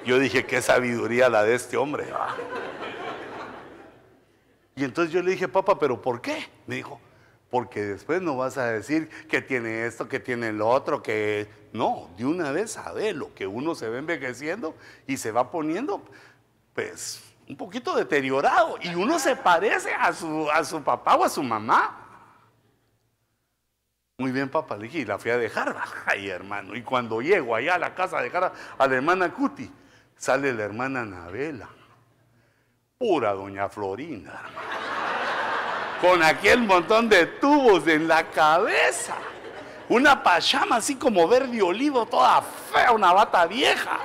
[0.04, 2.06] Yo dije, qué sabiduría la de este hombre.
[4.76, 6.48] Y entonces yo le dije, papá, ¿pero por qué?
[6.68, 7.00] Me dijo,
[7.50, 12.10] porque después no vas a decir que tiene esto, que tiene lo otro, que no,
[12.16, 14.74] de una vez sabe lo que uno se va envejeciendo
[15.06, 16.02] y se va poniendo,
[16.74, 21.28] pues, un poquito deteriorado y uno se parece a su, a su papá o a
[21.28, 22.02] su mamá.
[24.18, 25.76] Muy bien, papá, le dije, y la fui a dejar,
[26.06, 29.70] ay hermano, y cuando llego allá a la casa a dejar a, la hermana Cuti,
[30.16, 31.68] sale la hermana Anabela,
[32.98, 34.95] pura doña Florinda, hermano
[36.00, 39.14] con aquel montón de tubos en la cabeza.
[39.88, 43.98] Una pachama así como verde olivo, toda fea, una bata vieja.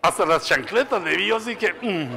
[0.00, 1.72] Hasta las chancletas le vi yo así que...
[1.72, 2.08] Mm,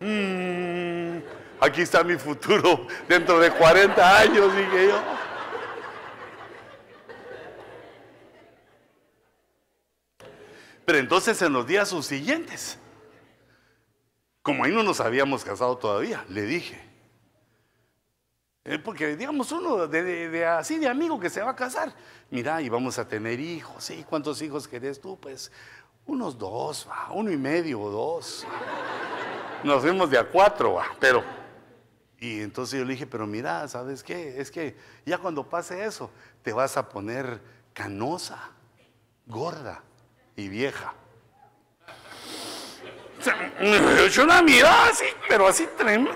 [0.00, 1.22] mm,
[1.60, 5.02] aquí está mi futuro dentro de 40 años, dije yo.
[10.84, 12.78] Pero entonces en los días subsiguientes,
[14.44, 16.78] como ahí no nos habíamos casado todavía, le dije.
[18.62, 21.94] Eh, porque digamos uno de, así de amigo que se va a casar,
[22.30, 24.04] mira, y vamos a tener hijos, ¿sí?
[24.06, 25.18] ¿Cuántos hijos querés tú?
[25.18, 25.50] Pues
[26.04, 28.46] unos dos, uno y medio o dos.
[29.62, 31.24] Nos vemos de a cuatro, pero...
[32.18, 34.38] Y entonces yo le dije, pero mira, ¿sabes qué?
[34.38, 34.76] Es que
[35.06, 36.10] ya cuando pase eso,
[36.42, 37.40] te vas a poner
[37.72, 38.50] canosa,
[39.26, 39.82] gorda
[40.36, 40.92] y vieja.
[44.10, 46.12] Yo la miraba así, pero así tremendo.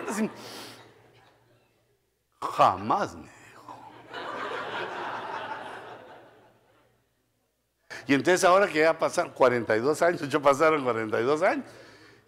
[2.40, 3.92] Jamás me dijo.
[8.06, 11.64] Y entonces ahora que ya pasaron 42 años, yo pasaron 42 años,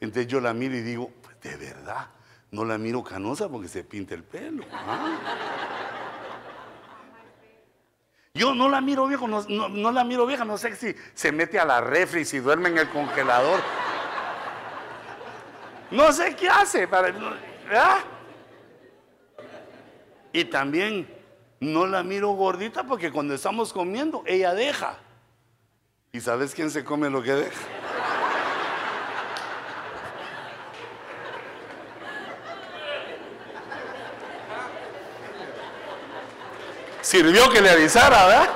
[0.00, 2.08] entonces yo la miro y digo, pues de verdad,
[2.50, 4.64] no la miro canosa porque se pinta el pelo.
[4.72, 5.18] ¿ah?
[8.32, 11.58] Yo no la miro vieja, no, no, la miro vieja, no sé si se mete
[11.58, 13.60] a la refri, si duerme en el congelador.
[15.90, 16.86] No sé qué hace.
[16.86, 17.12] Para,
[20.32, 21.08] Y también
[21.58, 24.96] no la miro gordita porque cuando estamos comiendo, ella deja.
[26.12, 27.60] ¿Y sabes quién se come lo que deja?
[37.02, 38.50] Sirvió que le avisara, ¿verdad?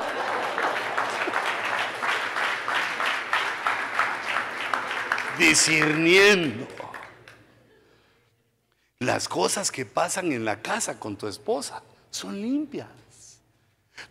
[5.38, 6.83] Discerniendo
[9.04, 12.88] las cosas que pasan en la casa con tu esposa son limpias.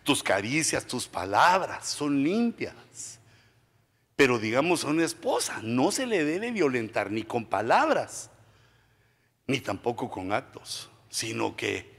[0.02, 2.74] Tus caricias, tus palabras son limpias.
[4.16, 8.30] Pero digamos a una esposa, no se le debe violentar ni con palabras,
[9.46, 11.92] ni tampoco con actos, sino que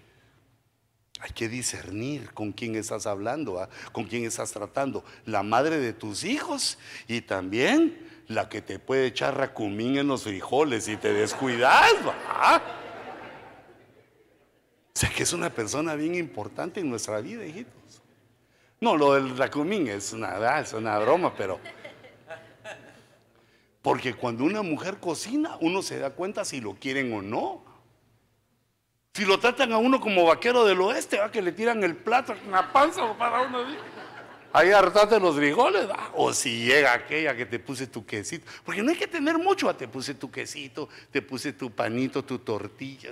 [1.19, 3.69] hay que discernir con quién estás hablando, ¿ah?
[3.91, 5.03] con quién estás tratando.
[5.25, 6.77] La madre de tus hijos
[7.07, 11.91] y también la que te puede echar racumín en los frijoles y te descuidas.
[14.95, 18.01] Sé que es una persona bien importante en nuestra vida, hijitos.
[18.79, 21.59] No, lo del racumín es una, es una broma, pero...
[23.81, 27.63] Porque cuando una mujer cocina, uno se da cuenta si lo quieren o no.
[29.13, 32.33] Si lo tratan a uno como vaquero del oeste, va que le tiran el plato
[32.33, 33.65] en la panza para uno
[34.53, 38.91] Ahí hartate los frijoles, o si llega aquella que te puse tu quesito, porque no
[38.91, 43.09] hay que tener mucho, te puse tu quesito, te puse tu panito, tu tortilla,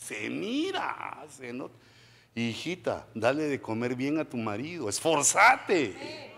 [0.00, 1.74] se mira, se nota.
[2.34, 6.30] Hijita, dale de comer bien a tu marido, esforzate.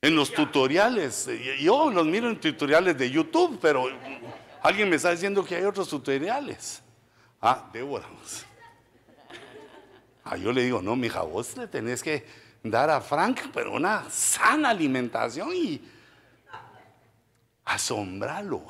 [0.00, 1.28] En los tutoriales,
[1.60, 3.88] yo los miro en tutoriales de YouTube, pero
[4.62, 6.82] Alguien me está diciendo que hay otros tutoriales.
[7.40, 8.06] Ah, Débora.
[10.24, 12.26] Ah, yo le digo, no, mija, vos le tenés que
[12.62, 15.80] dar a Frank, pero una sana alimentación y
[17.64, 18.62] asombrarlo.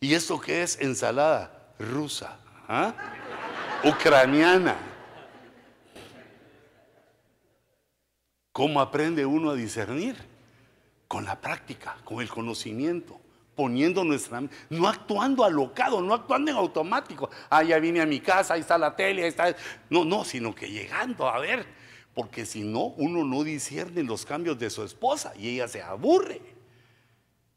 [0.00, 0.80] ¿Y esto qué es?
[0.80, 2.94] Ensalada rusa, ¿ah?
[3.84, 4.76] ucraniana.
[8.52, 10.16] ¿Cómo aprende uno a discernir?
[11.08, 13.20] Con la práctica, con el conocimiento
[13.54, 17.30] poniendo nuestra, no actuando alocado, no actuando en automático.
[17.50, 19.54] Ah, ya vine a mi casa, ahí está la tele, ahí está.
[19.90, 21.66] No, no, sino que llegando a ver,
[22.14, 26.40] porque si no, uno no discierne los cambios de su esposa y ella se aburre.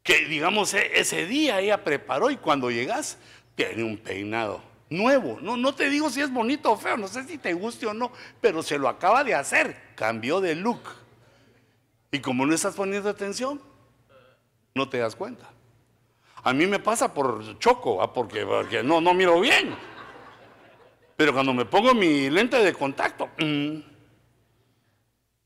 [0.02, 3.18] Que digamos, e, ese día ella preparó y cuando llegas,
[3.56, 5.38] tiene un peinado nuevo.
[5.42, 7.94] No, no te digo si es bonito o feo, no sé si te guste o
[7.94, 10.80] no, pero se lo acaba de hacer, cambió de look.
[12.12, 13.60] Y como no estás poniendo atención,
[14.74, 15.50] no te das cuenta.
[16.44, 18.12] A mí me pasa por choco, ¿ah?
[18.12, 19.74] porque, porque no, no miro bien.
[21.16, 23.78] Pero cuando me pongo mi lente de contacto, mm,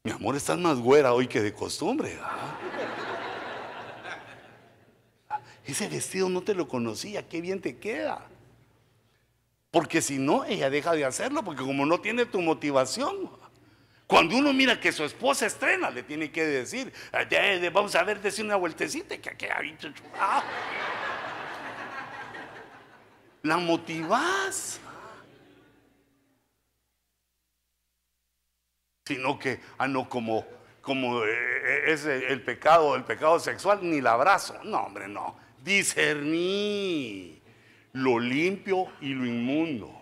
[0.02, 2.18] mi amor, estás más güera hoy que de costumbre.
[2.22, 2.69] ¿ah?
[5.70, 8.26] Ese vestido no te lo conocía, qué bien te queda.
[9.70, 13.30] Porque si no, ella deja de hacerlo, porque como no tiene tu motivación.
[14.08, 16.92] Cuando uno mira que su esposa estrena, le tiene que decir,
[17.72, 19.46] vamos a ver, decir una vueltecita, que aquí
[20.18, 20.42] ah,
[23.42, 24.80] la motivas.
[29.06, 30.44] Sino que, ah, no, como,
[30.80, 34.58] como eh, eh, es el pecado, el pecado sexual, ni el abrazo.
[34.64, 35.49] No, hombre, no.
[35.64, 37.40] Discerní
[37.92, 39.96] lo limpio y lo inmundo.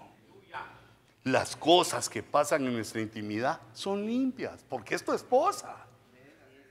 [1.24, 5.86] Las cosas que pasan en nuestra intimidad son limpias, porque es tu esposa.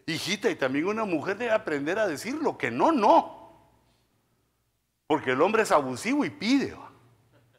[0.05, 3.37] Hijita, y también una mujer debe aprender a decir lo que no, no.
[5.05, 6.75] Porque el hombre es abusivo y pide.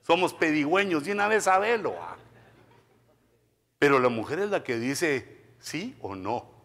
[0.03, 1.95] Somos pedigüeños y una vez sabelo.
[3.79, 6.58] Pero la mujer es la que dice sí o no.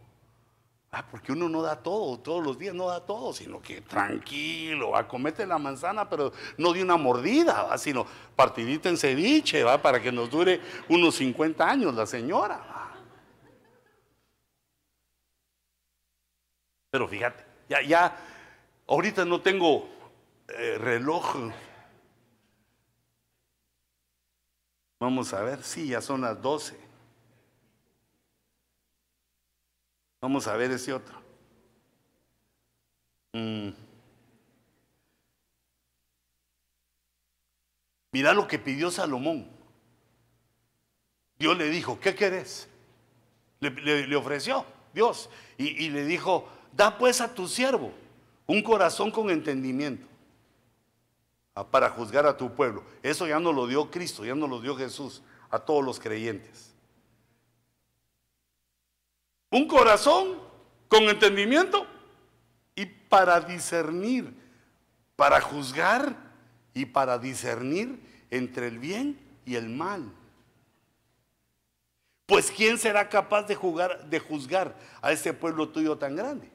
[0.96, 4.92] Ah, porque uno no da todo, todos los días no da todo, sino que tranquilo,
[4.92, 8.06] va, comete la manzana, pero no de una mordida, sino
[8.36, 9.82] partidita en ceviche, ¿va?
[9.82, 12.62] para que nos dure unos 50 años la señora.
[16.92, 18.16] Pero fíjate, ya, ya,
[18.86, 19.90] ahorita no tengo
[20.48, 21.52] eh, reloj.
[25.00, 26.83] Vamos a ver, sí, ya son las 12.
[30.24, 31.18] Vamos a ver ese otro.
[33.34, 33.72] Mm.
[38.14, 39.50] Mira lo que pidió Salomón.
[41.38, 42.70] Dios le dijo, ¿qué querés?
[43.60, 47.92] Le, ofreció Dios y, y le dijo, da pues a tu siervo
[48.48, 50.08] un corazón con entendimiento
[51.70, 52.86] para juzgar a tu pueblo.
[53.02, 56.73] Eso ya no lo dio Cristo, ya no lo dio Jesús a todos los creyentes.
[59.54, 60.40] Un corazón
[60.88, 61.86] con entendimiento
[62.76, 64.34] y para discernir,
[65.16, 66.16] para juzgar
[66.74, 68.00] y para discernir
[68.32, 70.12] entre el bien y el mal.
[72.26, 76.50] Pues ¿quién será capaz de, jugar, de juzgar a este pueblo tuyo tan grande?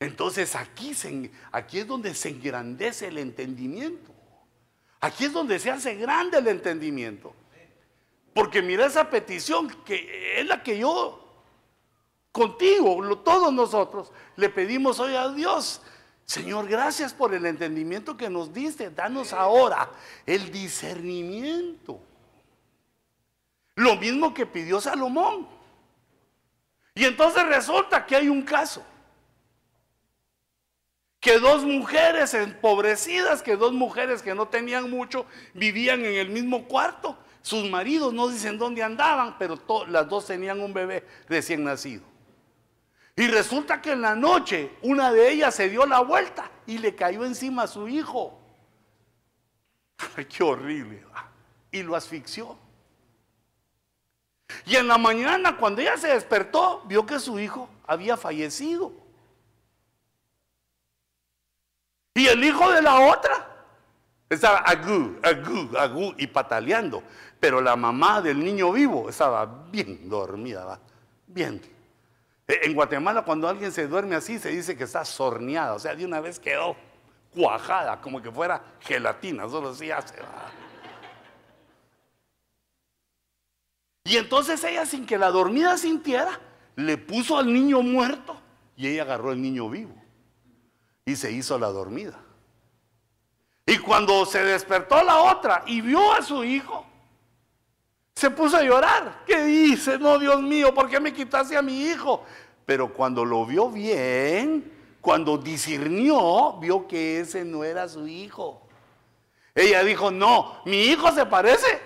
[0.00, 0.92] Entonces aquí,
[1.52, 4.12] aquí es donde se engrandece el entendimiento.
[4.98, 7.32] Aquí es donde se hace grande el entendimiento.
[8.34, 11.22] Porque mira esa petición que es la que yo
[12.32, 15.82] contigo, todos nosotros, le pedimos hoy a Dios.
[16.24, 18.90] Señor, gracias por el entendimiento que nos diste.
[18.90, 19.90] Danos ahora
[20.24, 22.00] el discernimiento.
[23.74, 25.46] Lo mismo que pidió Salomón.
[26.94, 28.82] Y entonces resulta que hay un caso.
[31.20, 36.64] Que dos mujeres empobrecidas, que dos mujeres que no tenían mucho, vivían en el mismo
[36.64, 37.16] cuarto.
[37.42, 39.58] Sus maridos no dicen dónde andaban, pero
[39.88, 42.02] las dos tenían un bebé recién nacido.
[43.14, 46.94] Y resulta que en la noche una de ellas se dio la vuelta y le
[46.94, 48.38] cayó encima a su hijo.
[50.28, 51.04] Qué horrible.
[51.70, 52.56] Y lo asfixió.
[54.64, 58.92] Y en la mañana, cuando ella se despertó, vio que su hijo había fallecido.
[62.14, 63.48] Y el hijo de la otra
[64.28, 67.02] estaba agú, agú, agú y pataleando.
[67.42, 70.78] Pero la mamá del niño vivo estaba bien dormida,
[71.26, 71.60] bien
[72.46, 75.96] eh, en Guatemala cuando alguien se duerme así se dice que está sorneada, o sea,
[75.96, 76.76] de una vez quedó
[77.34, 80.14] cuajada, como que fuera gelatina, solo así hace.
[84.04, 86.38] Y entonces ella sin que la dormida sintiera,
[86.76, 88.36] le puso al niño muerto
[88.76, 89.96] y ella agarró el niño vivo
[91.04, 92.20] y se hizo la dormida.
[93.66, 96.86] Y cuando se despertó la otra y vio a su hijo,
[98.14, 99.22] se puso a llorar.
[99.26, 99.98] ¿Qué dice?
[99.98, 102.24] No, Dios mío, ¿por qué me quitaste a mi hijo?
[102.66, 108.68] Pero cuando lo vio bien, cuando discernió, vio que ese no era su hijo.
[109.54, 111.80] Ella dijo, no, mi hijo se parece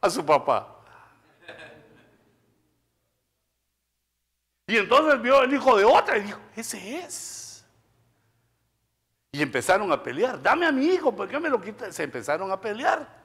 [0.00, 0.76] a su papá.
[4.66, 7.64] Y entonces vio el hijo de otra y dijo, ese es.
[9.32, 11.94] Y empezaron a pelear, dame a mi hijo, ¿por qué me lo quitas?
[11.94, 13.19] Se empezaron a pelear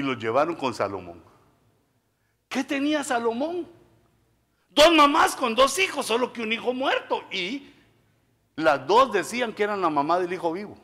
[0.00, 1.22] y lo llevaron con Salomón.
[2.48, 3.68] ¿Qué tenía Salomón?
[4.70, 7.22] Dos mamás con dos hijos, solo que un hijo muerto.
[7.30, 7.72] Y
[8.56, 10.76] las dos decían que eran la mamá del hijo vivo.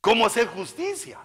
[0.00, 1.18] ¿Cómo hacer justicia?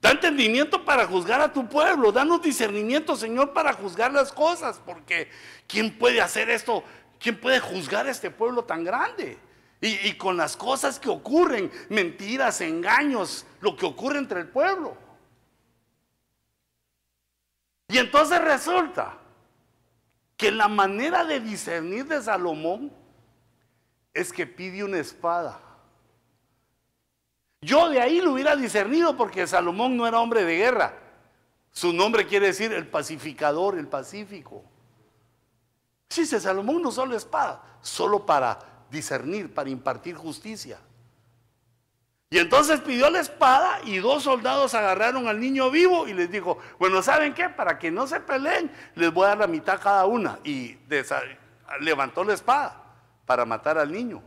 [0.00, 2.12] Da entendimiento para juzgar a tu pueblo.
[2.12, 4.80] Danos discernimiento, Señor, para juzgar las cosas.
[4.84, 5.30] Porque
[5.66, 6.84] ¿quién puede hacer esto?
[7.18, 9.38] ¿Quién puede juzgar a este pueblo tan grande?
[9.84, 14.96] Y, con las cosas que ocurren, mentiras, engaños, lo que ocurre entre el pueblo.
[17.88, 19.18] Y entonces resulta
[20.36, 22.92] que la manera de discernir de Salomón
[24.14, 25.60] es que pide una espada.
[27.60, 30.96] Yo de ahí lo hubiera discernido porque Salomón no era hombre de guerra.
[31.72, 34.62] Su nombre quiere decir el pacificador, el pacífico.
[36.08, 40.78] Sí, Salomón no solo espada, solo para discernir, para impartir justicia.
[42.30, 46.58] Y entonces pidió la espada y dos soldados agarraron al niño vivo y les dijo,
[46.78, 47.48] bueno, ¿saben qué?
[47.50, 50.38] Para que no se peleen, les voy a dar la mitad cada una.
[50.44, 50.78] Y
[51.80, 52.82] levantó la espada
[53.26, 54.22] para matar al niño.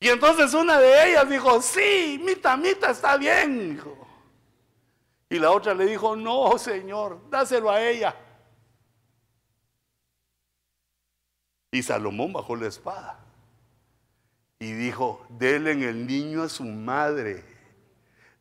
[0.00, 3.80] Y entonces una de ellas dijo, sí, mita, mita, está bien,
[5.30, 8.14] Y la otra le dijo, no, señor, dáselo a ella.
[11.72, 13.18] Y Salomón bajó la espada
[14.58, 17.44] y dijo, denle el niño a su madre,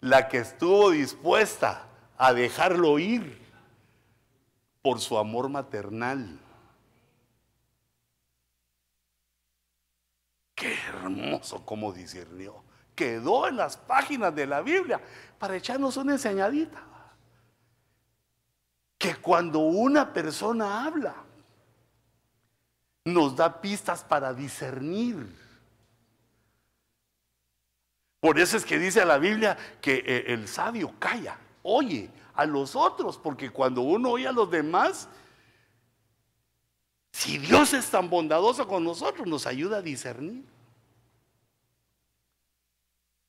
[0.01, 1.87] la que estuvo dispuesta
[2.17, 3.41] a dejarlo ir
[4.81, 6.39] por su amor maternal.
[10.53, 12.63] Qué hermoso como discernió.
[12.93, 15.01] Quedó en las páginas de la Biblia
[15.39, 16.83] para echarnos una enseñadita.
[18.97, 21.15] Que cuando una persona habla,
[23.05, 25.27] nos da pistas para discernir.
[28.19, 32.75] Por eso es que dice la Biblia que eh, el sabio calla, oye a los
[32.75, 35.09] otros, porque cuando uno oye a los demás,
[37.11, 40.45] si Dios es tan bondadoso con nosotros, nos ayuda a discernir.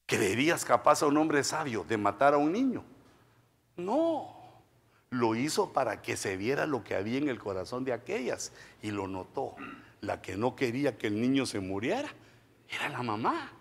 [0.07, 2.85] ¿Creerías capaz a un hombre sabio de matar a un niño?
[3.77, 4.42] No,
[5.13, 8.91] lo hizo para que se viera lo que había en el corazón de aquellas y
[8.91, 9.55] lo notó.
[10.01, 12.09] La que no quería que el niño se muriera
[12.67, 13.53] era la mamá.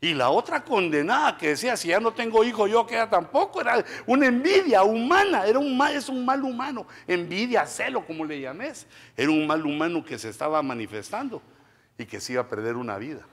[0.00, 3.84] Y la otra condenada que decía, si ya no tengo hijo yo, queda tampoco, era
[4.04, 8.86] una envidia humana, era un mal, es un mal humano, envidia, celo, como le llames,
[9.16, 11.40] era un mal humano que se estaba manifestando
[11.98, 13.24] y que se iba a perder una vida.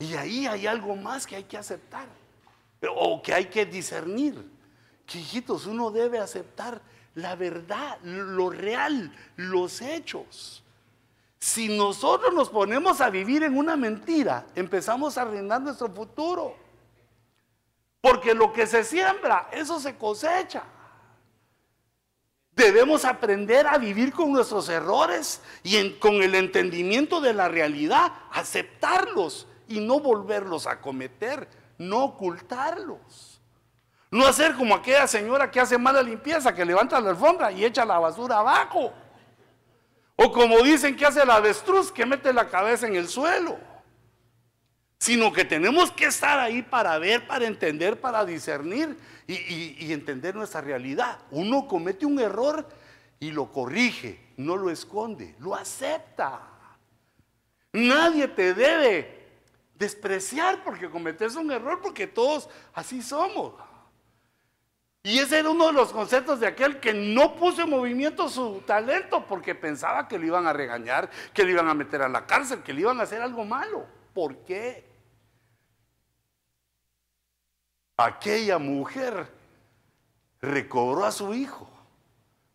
[0.00, 2.08] Y ahí hay algo más que hay que aceptar,
[2.96, 4.59] o que hay que discernir.
[5.10, 6.80] Que hijitos, uno debe aceptar
[7.16, 10.62] la verdad, lo real, los hechos.
[11.40, 16.54] Si nosotros nos ponemos a vivir en una mentira, empezamos a arruinar nuestro futuro.
[18.00, 20.62] Porque lo que se siembra, eso se cosecha.
[22.52, 29.48] Debemos aprender a vivir con nuestros errores y con el entendimiento de la realidad, aceptarlos
[29.66, 33.29] y no volverlos a cometer, no ocultarlos.
[34.10, 37.84] No hacer como aquella señora que hace mala limpieza, que levanta la alfombra y echa
[37.84, 38.92] la basura abajo.
[40.16, 43.56] O como dicen que hace el avestruz, que mete la cabeza en el suelo.
[44.98, 50.60] Sino que tenemos que estar ahí para ver, para entender, para discernir y, entender nuestra
[50.60, 51.20] realidad.
[51.30, 52.68] Uno comete un error
[53.20, 56.42] y lo corrige, no lo esconde, lo acepta.
[57.72, 59.20] Nadie te debe
[59.76, 63.54] despreciar porque cometes un error, porque todos así somos.
[65.02, 68.62] Y ese era uno de los conceptos de aquel que no puso en movimiento su
[68.66, 72.26] talento porque pensaba que lo iban a regañar, que lo iban a meter a la
[72.26, 73.86] cárcel, que le iban a hacer algo malo.
[74.12, 74.86] ¿Por qué?
[77.96, 79.26] Aquella mujer
[80.42, 81.70] recobró a su hijo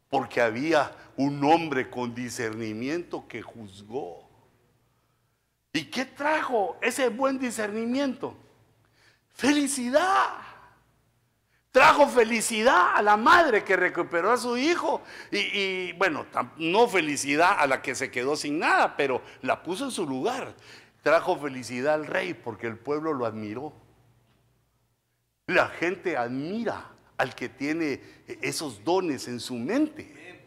[0.09, 4.29] porque había un hombre con discernimiento que juzgó.
[5.73, 8.37] ¿Y qué trajo ese buen discernimiento?
[9.33, 10.44] Felicidad
[11.75, 16.25] trajo felicidad a la madre que recuperó a su hijo y, bueno,
[16.55, 20.55] no felicidad a la que se quedó sin nada, pero la puso en su lugar.
[21.03, 23.73] Trajo felicidad al rey porque el pueblo lo admiró.
[25.47, 28.01] La gente admira al que tiene
[28.41, 30.45] esos dones en su mente.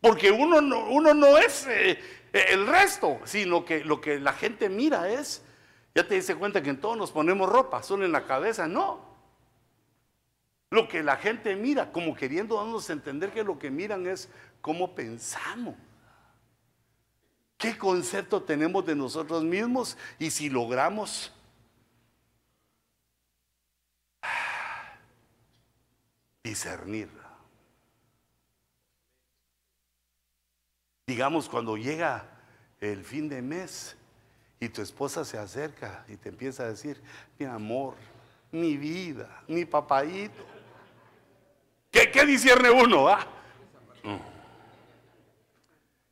[0.00, 2.00] Porque uno no, uno no es eh,
[2.32, 5.44] el resto, sino que lo que la gente mira es,
[5.94, 9.03] ya te dice cuenta que en todos nos ponemos ropa, solo en la cabeza, no.
[10.70, 14.28] Lo que la gente mira, como queriendo darnos a entender que lo que miran es
[14.60, 15.76] cómo pensamos.
[17.56, 19.96] ¿Qué concepto tenemos de nosotros mismos?
[20.18, 21.32] Y si logramos
[26.42, 27.08] discernir.
[31.06, 32.28] Digamos, cuando llega
[32.80, 33.96] el fin de mes
[34.58, 37.00] y tu esposa se acerca y te empieza a decir,
[37.38, 37.94] mi amor,
[38.50, 40.44] mi vida, mi papayito,
[41.94, 43.06] ¿Qué, qué discierne uno?
[43.08, 43.24] Ah?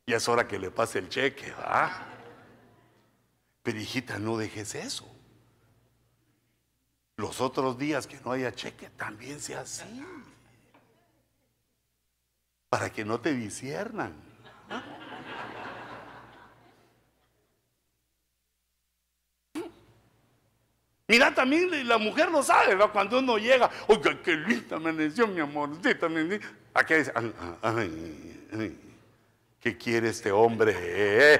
[0.05, 2.07] Y es hora que le pase el cheque, ¿va?
[3.61, 5.05] Pero hijita, no dejes eso.
[7.17, 10.05] Los otros días que no haya cheque, también sea así.
[12.69, 14.13] Para que no te disiernan.
[21.13, 22.91] Mira, también la mujer lo sabe, ¿verdad?
[22.91, 26.07] Cuando uno llega, oiga, qué linda amaneció mi amorcita.
[26.73, 27.13] Aquí dice,
[29.59, 31.39] ¿qué quiere este hombre?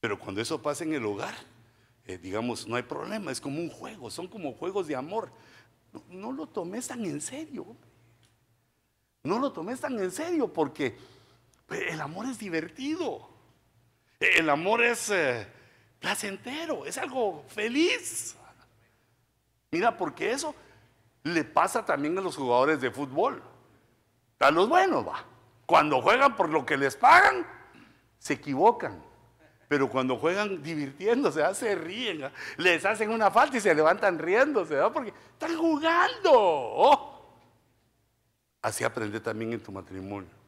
[0.00, 1.34] Pero cuando eso pasa en el hogar,
[2.06, 5.30] eh, digamos, no hay problema, es como un juego, son como juegos de amor.
[5.92, 7.76] No, no, lo tomes tan en serio.
[9.22, 10.96] No lo tomes tan en serio porque
[11.66, 13.29] pues, el amor es divertido.
[14.20, 15.46] El amor es eh,
[15.98, 18.36] placentero, es algo feliz.
[19.70, 20.54] Mira, porque eso
[21.22, 23.42] le pasa también a los jugadores de fútbol.
[24.38, 25.24] A los buenos, va.
[25.64, 27.46] Cuando juegan por lo que les pagan,
[28.18, 29.02] se equivocan.
[29.68, 34.74] Pero cuando juegan divirtiéndose, ah, se ríen, les hacen una falta y se levantan riéndose,
[34.74, 34.92] ¿verdad?
[34.92, 36.32] porque están jugando.
[36.32, 37.36] Oh.
[38.60, 40.39] Así aprende también en tu matrimonio.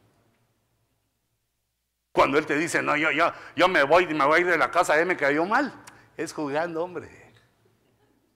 [2.13, 4.59] Cuando él te dice, no, yo, yo, yo me voy, me voy a ir de
[4.59, 5.73] la casa, él me cayó mal.
[6.17, 7.09] Es jugando, hombre.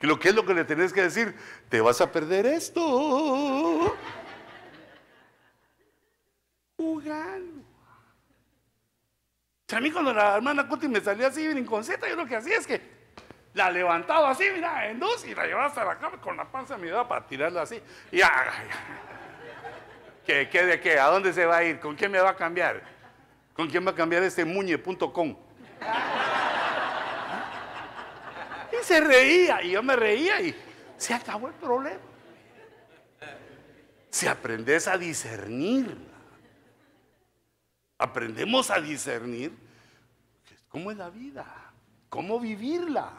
[0.00, 1.34] Lo que es lo que le tenés que decir,
[1.68, 3.96] te vas a perder esto.
[6.76, 7.62] Jugando.
[9.72, 12.66] a mí cuando la hermana Cuti me salía así brinconseta, yo lo que hacía es
[12.66, 12.80] que
[13.54, 16.76] La levantaba así, mira, en dos y la llevaba hasta la cama con la panza
[16.76, 17.82] me para tirarla así.
[18.12, 18.52] Y ya,
[20.26, 20.98] ¿Qué, ¿Qué de qué?
[20.98, 21.80] ¿A dónde se va a ir?
[21.80, 22.95] ¿Con quién me va a cambiar?
[23.56, 25.34] ¿Con quién va a cambiar este muñe.com?
[28.70, 30.54] Y se reía, y yo me reía y
[30.98, 32.00] se acabó el problema.
[34.10, 35.96] Si aprendes a discernir,
[37.96, 39.52] aprendemos a discernir
[40.68, 41.46] cómo es la vida,
[42.10, 43.10] cómo vivirla.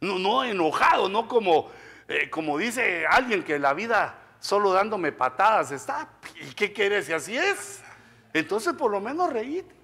[0.00, 1.70] No, no enojado, no como,
[2.08, 6.08] eh, como dice alguien que la vida solo dándome patadas está.
[6.40, 7.83] ¿Y qué quieres si así es?
[8.34, 9.74] Entonces por lo menos reíte.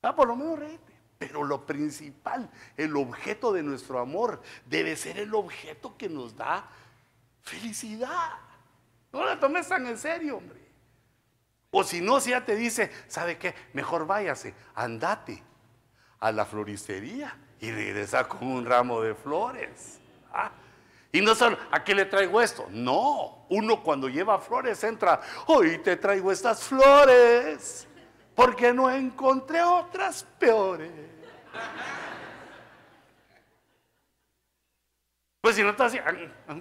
[0.00, 0.92] Ah, por lo menos reíte.
[1.18, 6.68] Pero lo principal, el objeto de nuestro amor, debe ser el objeto que nos da
[7.42, 8.30] felicidad.
[9.12, 10.60] No la tomes tan en serio, hombre.
[11.70, 13.54] O si no, si ya te dice, ¿sabe qué?
[13.72, 15.42] Mejor váyase, andate
[16.20, 20.00] a la floristería y regresa con un ramo de flores.
[20.32, 20.50] ¿Ah?
[21.14, 22.66] Y no solo, ¿a qué le traigo esto?
[22.70, 27.86] No, uno cuando lleva flores entra, hoy te traigo estas flores,
[28.34, 30.90] porque no encontré otras peores.
[35.42, 35.98] Pues si no está así,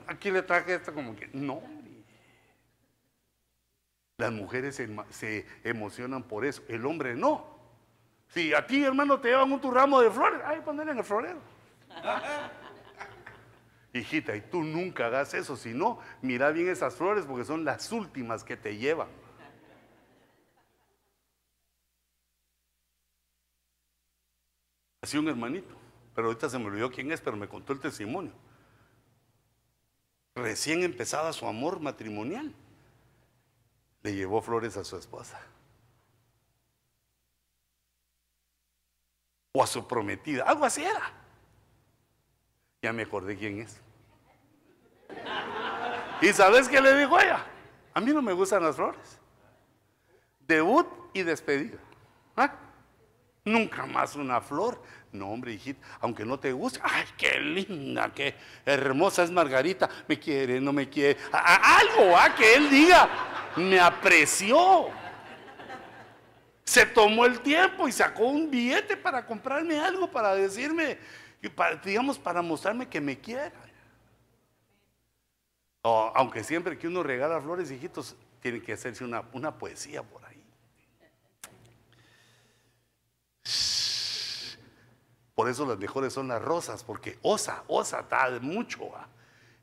[0.07, 1.61] aquí le traje esto como que, no.
[4.17, 4.75] Las mujeres
[5.11, 7.57] se, emocionan por eso, el hombre no.
[8.27, 11.03] Si a ti, hermano, te llevan un tu ramo de flores, ay, ponerle en el
[11.05, 11.39] florero.
[13.93, 17.91] Hijita, y tú nunca hagas eso, si no, mira bien esas flores porque son las
[17.91, 19.09] últimas que te llevan.
[25.01, 25.75] Así un hermanito,
[26.15, 28.31] pero ahorita se me olvidó quién es, pero me contó el testimonio.
[30.35, 32.53] Recién empezaba su amor matrimonial,
[34.03, 35.41] le llevó flores a su esposa.
[39.53, 41.20] O a su prometida, algo así era.
[42.81, 43.79] Ya me acordé quién es.
[46.19, 47.45] ¿Y sabes qué le dijo ella?
[47.93, 49.19] A mí no me gustan las flores.
[50.47, 51.77] Debut y despedida.
[52.35, 52.55] ¿Ah?
[53.45, 54.81] Nunca más una flor.
[55.11, 58.33] No, hombre, hijita, aunque no te guste, ay, qué linda, qué
[58.65, 62.33] hermosa es Margarita, me quiere, no me quiere, algo, ¿ah?
[62.33, 63.09] que él diga,
[63.57, 64.87] me apreció.
[66.63, 70.97] Se tomó el tiempo y sacó un billete para comprarme algo, para decirme,
[71.83, 73.51] digamos, para mostrarme que me quiera.
[75.83, 80.43] aunque siempre que uno regala flores, hijitos, tiene que hacerse una, una poesía por ahí.
[85.33, 88.91] Por eso las mejores son las rosas, porque osa, osa tal mucho.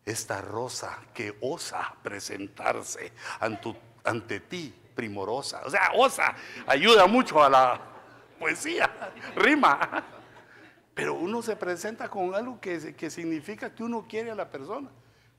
[0.04, 5.62] Esta rosa que osa presentarse ante, ante ti, primorosa.
[5.64, 6.34] O sea, osa
[6.66, 7.80] ayuda mucho a la
[8.38, 8.90] poesía,
[9.36, 10.17] rima.
[10.98, 14.90] Pero uno se presenta con algo que, que significa que uno quiere a la persona.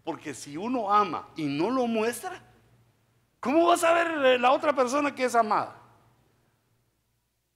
[0.05, 2.41] Porque si uno ama y no lo muestra,
[3.41, 5.75] ¿cómo va a saber la otra persona que es amada?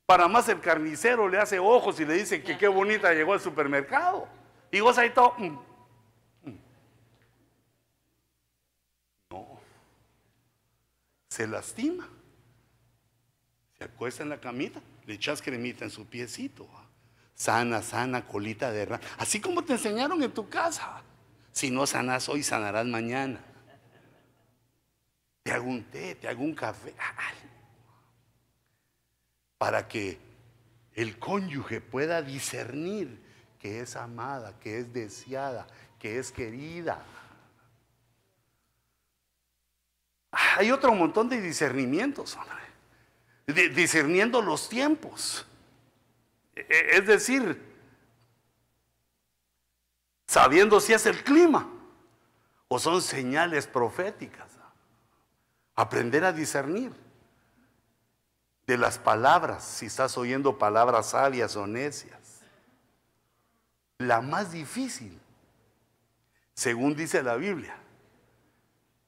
[0.05, 3.39] Para más el carnicero le hace ojos y le dice que qué bonita llegó al
[3.39, 4.27] supermercado.
[4.69, 5.35] Y vos ahí todo.
[5.38, 5.57] Mm,
[6.43, 6.59] mm".
[9.30, 9.47] No.
[11.30, 12.09] Se lastima.
[13.77, 16.67] Se acuesta en la camita, le echas cremita en su piecito
[17.35, 19.03] sana, sana, colita de rana.
[19.18, 21.01] Así como te enseñaron en tu casa.
[21.51, 23.39] Si no sanas hoy, sanarás mañana.
[25.43, 26.95] Te hago un té, te hago un café.
[29.57, 30.18] Para que
[30.93, 33.22] el cónyuge pueda discernir
[33.60, 35.68] que es amada, que es deseada,
[35.99, 37.03] que es querida.
[40.57, 43.69] Hay otro montón de discernimientos, hombre.
[43.69, 45.45] discerniendo los tiempos.
[46.55, 47.61] E, es decir,
[50.27, 51.69] sabiendo si es el clima
[52.67, 54.51] o son señales proféticas.
[55.75, 56.91] Aprender a discernir
[58.65, 62.41] de las palabras, si estás oyendo palabras sabias o necias.
[63.97, 65.19] La más difícil,
[66.53, 67.75] según dice la Biblia,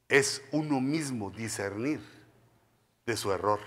[0.09, 2.01] es uno mismo discernir
[3.05, 3.59] de su error.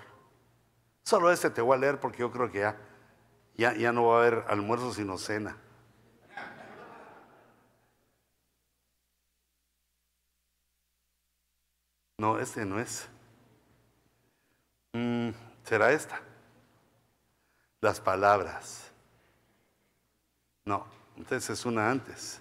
[1.04, 2.76] Solo este te voy a leer porque yo creo que ya
[3.58, 5.56] ya, no va a haber almuerzo sino cena.
[12.16, 13.08] No, este no es.
[14.92, 15.30] Mm,
[15.64, 16.20] ¿Será esta?
[17.80, 18.90] Las palabras.
[20.64, 20.86] No,
[21.16, 22.40] entonces es una antes.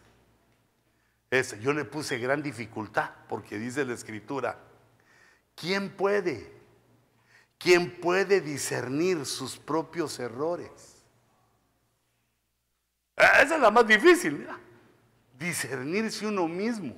[1.31, 4.59] Es, yo le puse gran dificultad porque dice la escritura,
[5.55, 6.55] ¿quién puede?
[7.57, 10.96] ¿Quién puede discernir sus propios errores?
[13.17, 14.57] Esa es la más difícil, mira.
[15.37, 16.95] Discernirse uno mismo.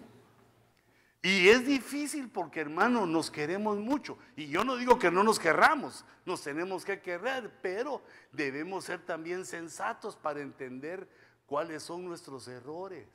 [1.21, 4.17] Y es difícil porque, hermano, nos queremos mucho.
[4.35, 8.01] Y yo no digo que no nos querramos, nos tenemos que querer, pero
[8.31, 11.09] debemos ser también sensatos para entender
[11.45, 13.07] cuáles son nuestros errores.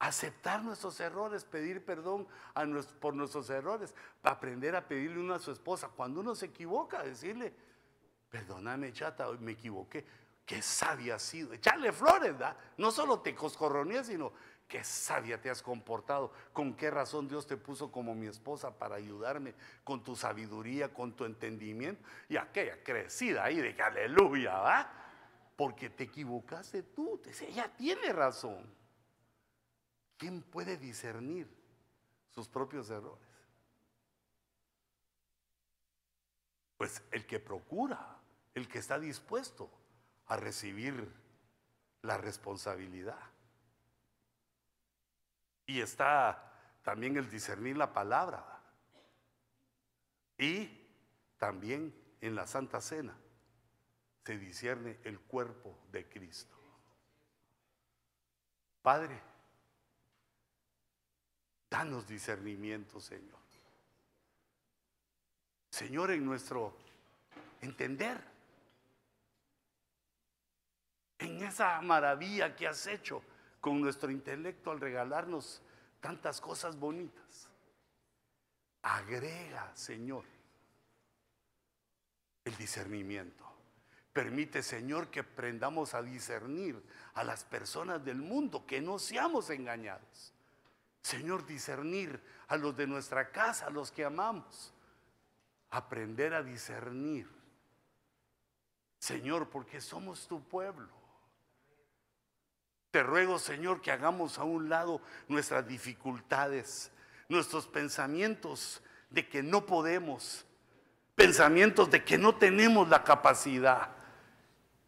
[0.00, 2.26] Aceptar nuestros errores, pedir perdón
[3.00, 5.88] por nuestros errores, aprender a pedirle uno a su esposa.
[5.94, 7.52] Cuando uno se equivoca, decirle,
[8.28, 10.04] perdóname chata, me equivoqué.
[10.44, 11.52] Qué sabia has sido.
[11.52, 12.56] Echarle flores, ¿da?
[12.76, 14.32] No solo te coscorronías, sino
[14.70, 18.94] qué sabia te has comportado, con qué razón Dios te puso como mi esposa para
[18.94, 24.92] ayudarme con tu sabiduría, con tu entendimiento y aquella crecida ahí de aleluya, ¿va?
[25.56, 28.64] Porque te equivocaste tú, ella tiene razón.
[30.16, 31.48] ¿Quién puede discernir
[32.28, 33.26] sus propios errores?
[36.76, 38.18] Pues el que procura,
[38.54, 39.70] el que está dispuesto
[40.30, 41.12] a recibir
[42.02, 43.18] la responsabilidad.
[45.66, 46.52] Y está
[46.82, 48.62] también el discernir la palabra.
[50.38, 50.70] Y
[51.36, 53.12] también en la Santa Cena
[54.24, 56.56] se discierne el cuerpo de Cristo.
[58.82, 59.20] Padre,
[61.68, 63.40] danos discernimiento, Señor.
[65.70, 66.76] Señor, en nuestro
[67.60, 68.29] entender,
[71.20, 73.22] en esa maravilla que has hecho
[73.60, 75.62] con nuestro intelecto al regalarnos
[76.00, 77.48] tantas cosas bonitas.
[78.82, 80.24] Agrega, Señor,
[82.44, 83.44] el discernimiento.
[84.12, 86.82] Permite, Señor, que aprendamos a discernir
[87.14, 90.32] a las personas del mundo, que no seamos engañados.
[91.02, 94.72] Señor, discernir a los de nuestra casa, a los que amamos.
[95.70, 97.28] Aprender a discernir.
[98.98, 100.99] Señor, porque somos tu pueblo.
[102.90, 106.90] Te ruego, Señor, que hagamos a un lado nuestras dificultades,
[107.28, 110.44] nuestros pensamientos de que no podemos,
[111.14, 113.90] pensamientos de que no tenemos la capacidad.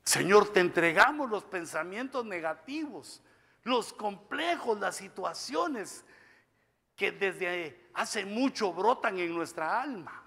[0.02, 3.22] Señor, te entregamos los pensamientos negativos,
[3.62, 6.04] los complejos, las situaciones
[6.96, 10.22] que desde hace mucho brotan en nuestra alma.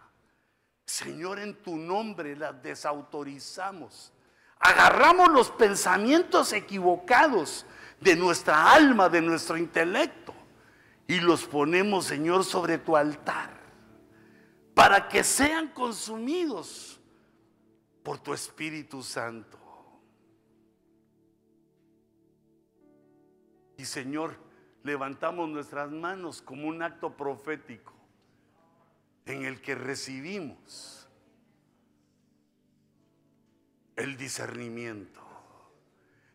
[0.85, 4.13] Señor, en tu nombre las desautorizamos
[4.59, 7.65] agarramos los pensamientos equivocados
[7.99, 10.33] de nuestra alma, de nuestro intelecto,
[11.07, 13.51] y los ponemos, Señor, sobre tu altar,
[14.73, 16.99] para que sean consumidos
[18.03, 19.57] por tu Espíritu Santo.
[23.77, 24.37] Y Señor,
[24.83, 27.93] levantamos nuestras manos como un acto profético
[29.25, 31.04] en el que recibimos
[33.95, 35.21] el discernimiento.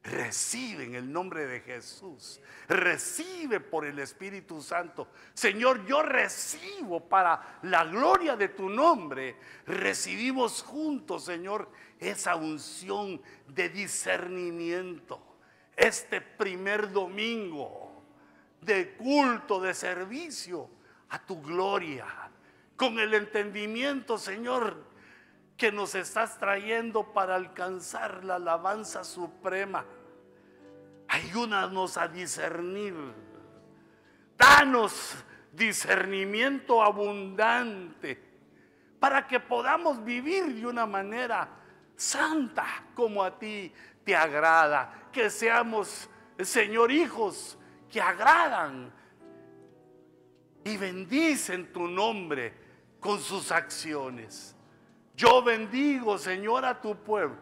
[0.02, 2.40] Recibe en el nombre de Jesús.
[2.68, 5.08] Recibe por el Espíritu Santo.
[5.34, 9.36] Señor, yo recibo para la gloria de tu nombre.
[9.66, 15.22] Recibimos juntos, Señor, esa unción de discernimiento.
[15.76, 18.02] Este primer domingo
[18.62, 20.70] de culto, de servicio
[21.10, 22.06] a tu gloria.
[22.74, 24.89] Con el entendimiento, Señor,
[25.60, 29.84] que nos estás trayendo para alcanzar la alabanza suprema.
[31.06, 32.94] Ayúdanos a discernir.
[34.38, 35.16] Danos
[35.52, 38.18] discernimiento abundante
[38.98, 41.46] para que podamos vivir de una manera
[41.94, 42.64] santa
[42.94, 43.70] como a ti
[44.02, 45.10] te agrada.
[45.12, 46.08] Que seamos,
[46.38, 47.58] Señor, hijos
[47.90, 48.90] que agradan
[50.64, 52.54] y bendicen tu nombre
[52.98, 54.56] con sus acciones.
[55.20, 57.36] Yo bendigo, Señor, a tu pueblo.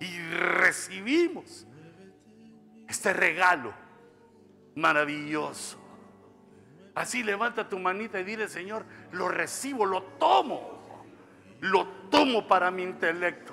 [0.00, 1.66] Y recibimos
[2.88, 3.74] este regalo
[4.74, 5.76] maravilloso.
[6.94, 11.04] Así levanta tu manita y dile, Señor, lo recibo, lo tomo.
[11.60, 13.52] Lo tomo para mi intelecto.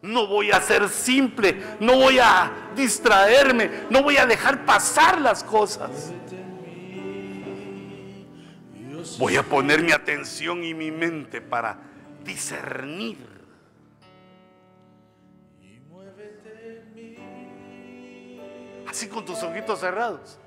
[0.00, 5.44] No voy a ser simple, no voy a distraerme, no voy a dejar pasar las
[5.44, 6.10] cosas.
[9.16, 11.78] Voy a poner mi atención y mi mente para
[12.24, 13.38] discernir.
[18.86, 20.38] Así con tus ojitos cerrados.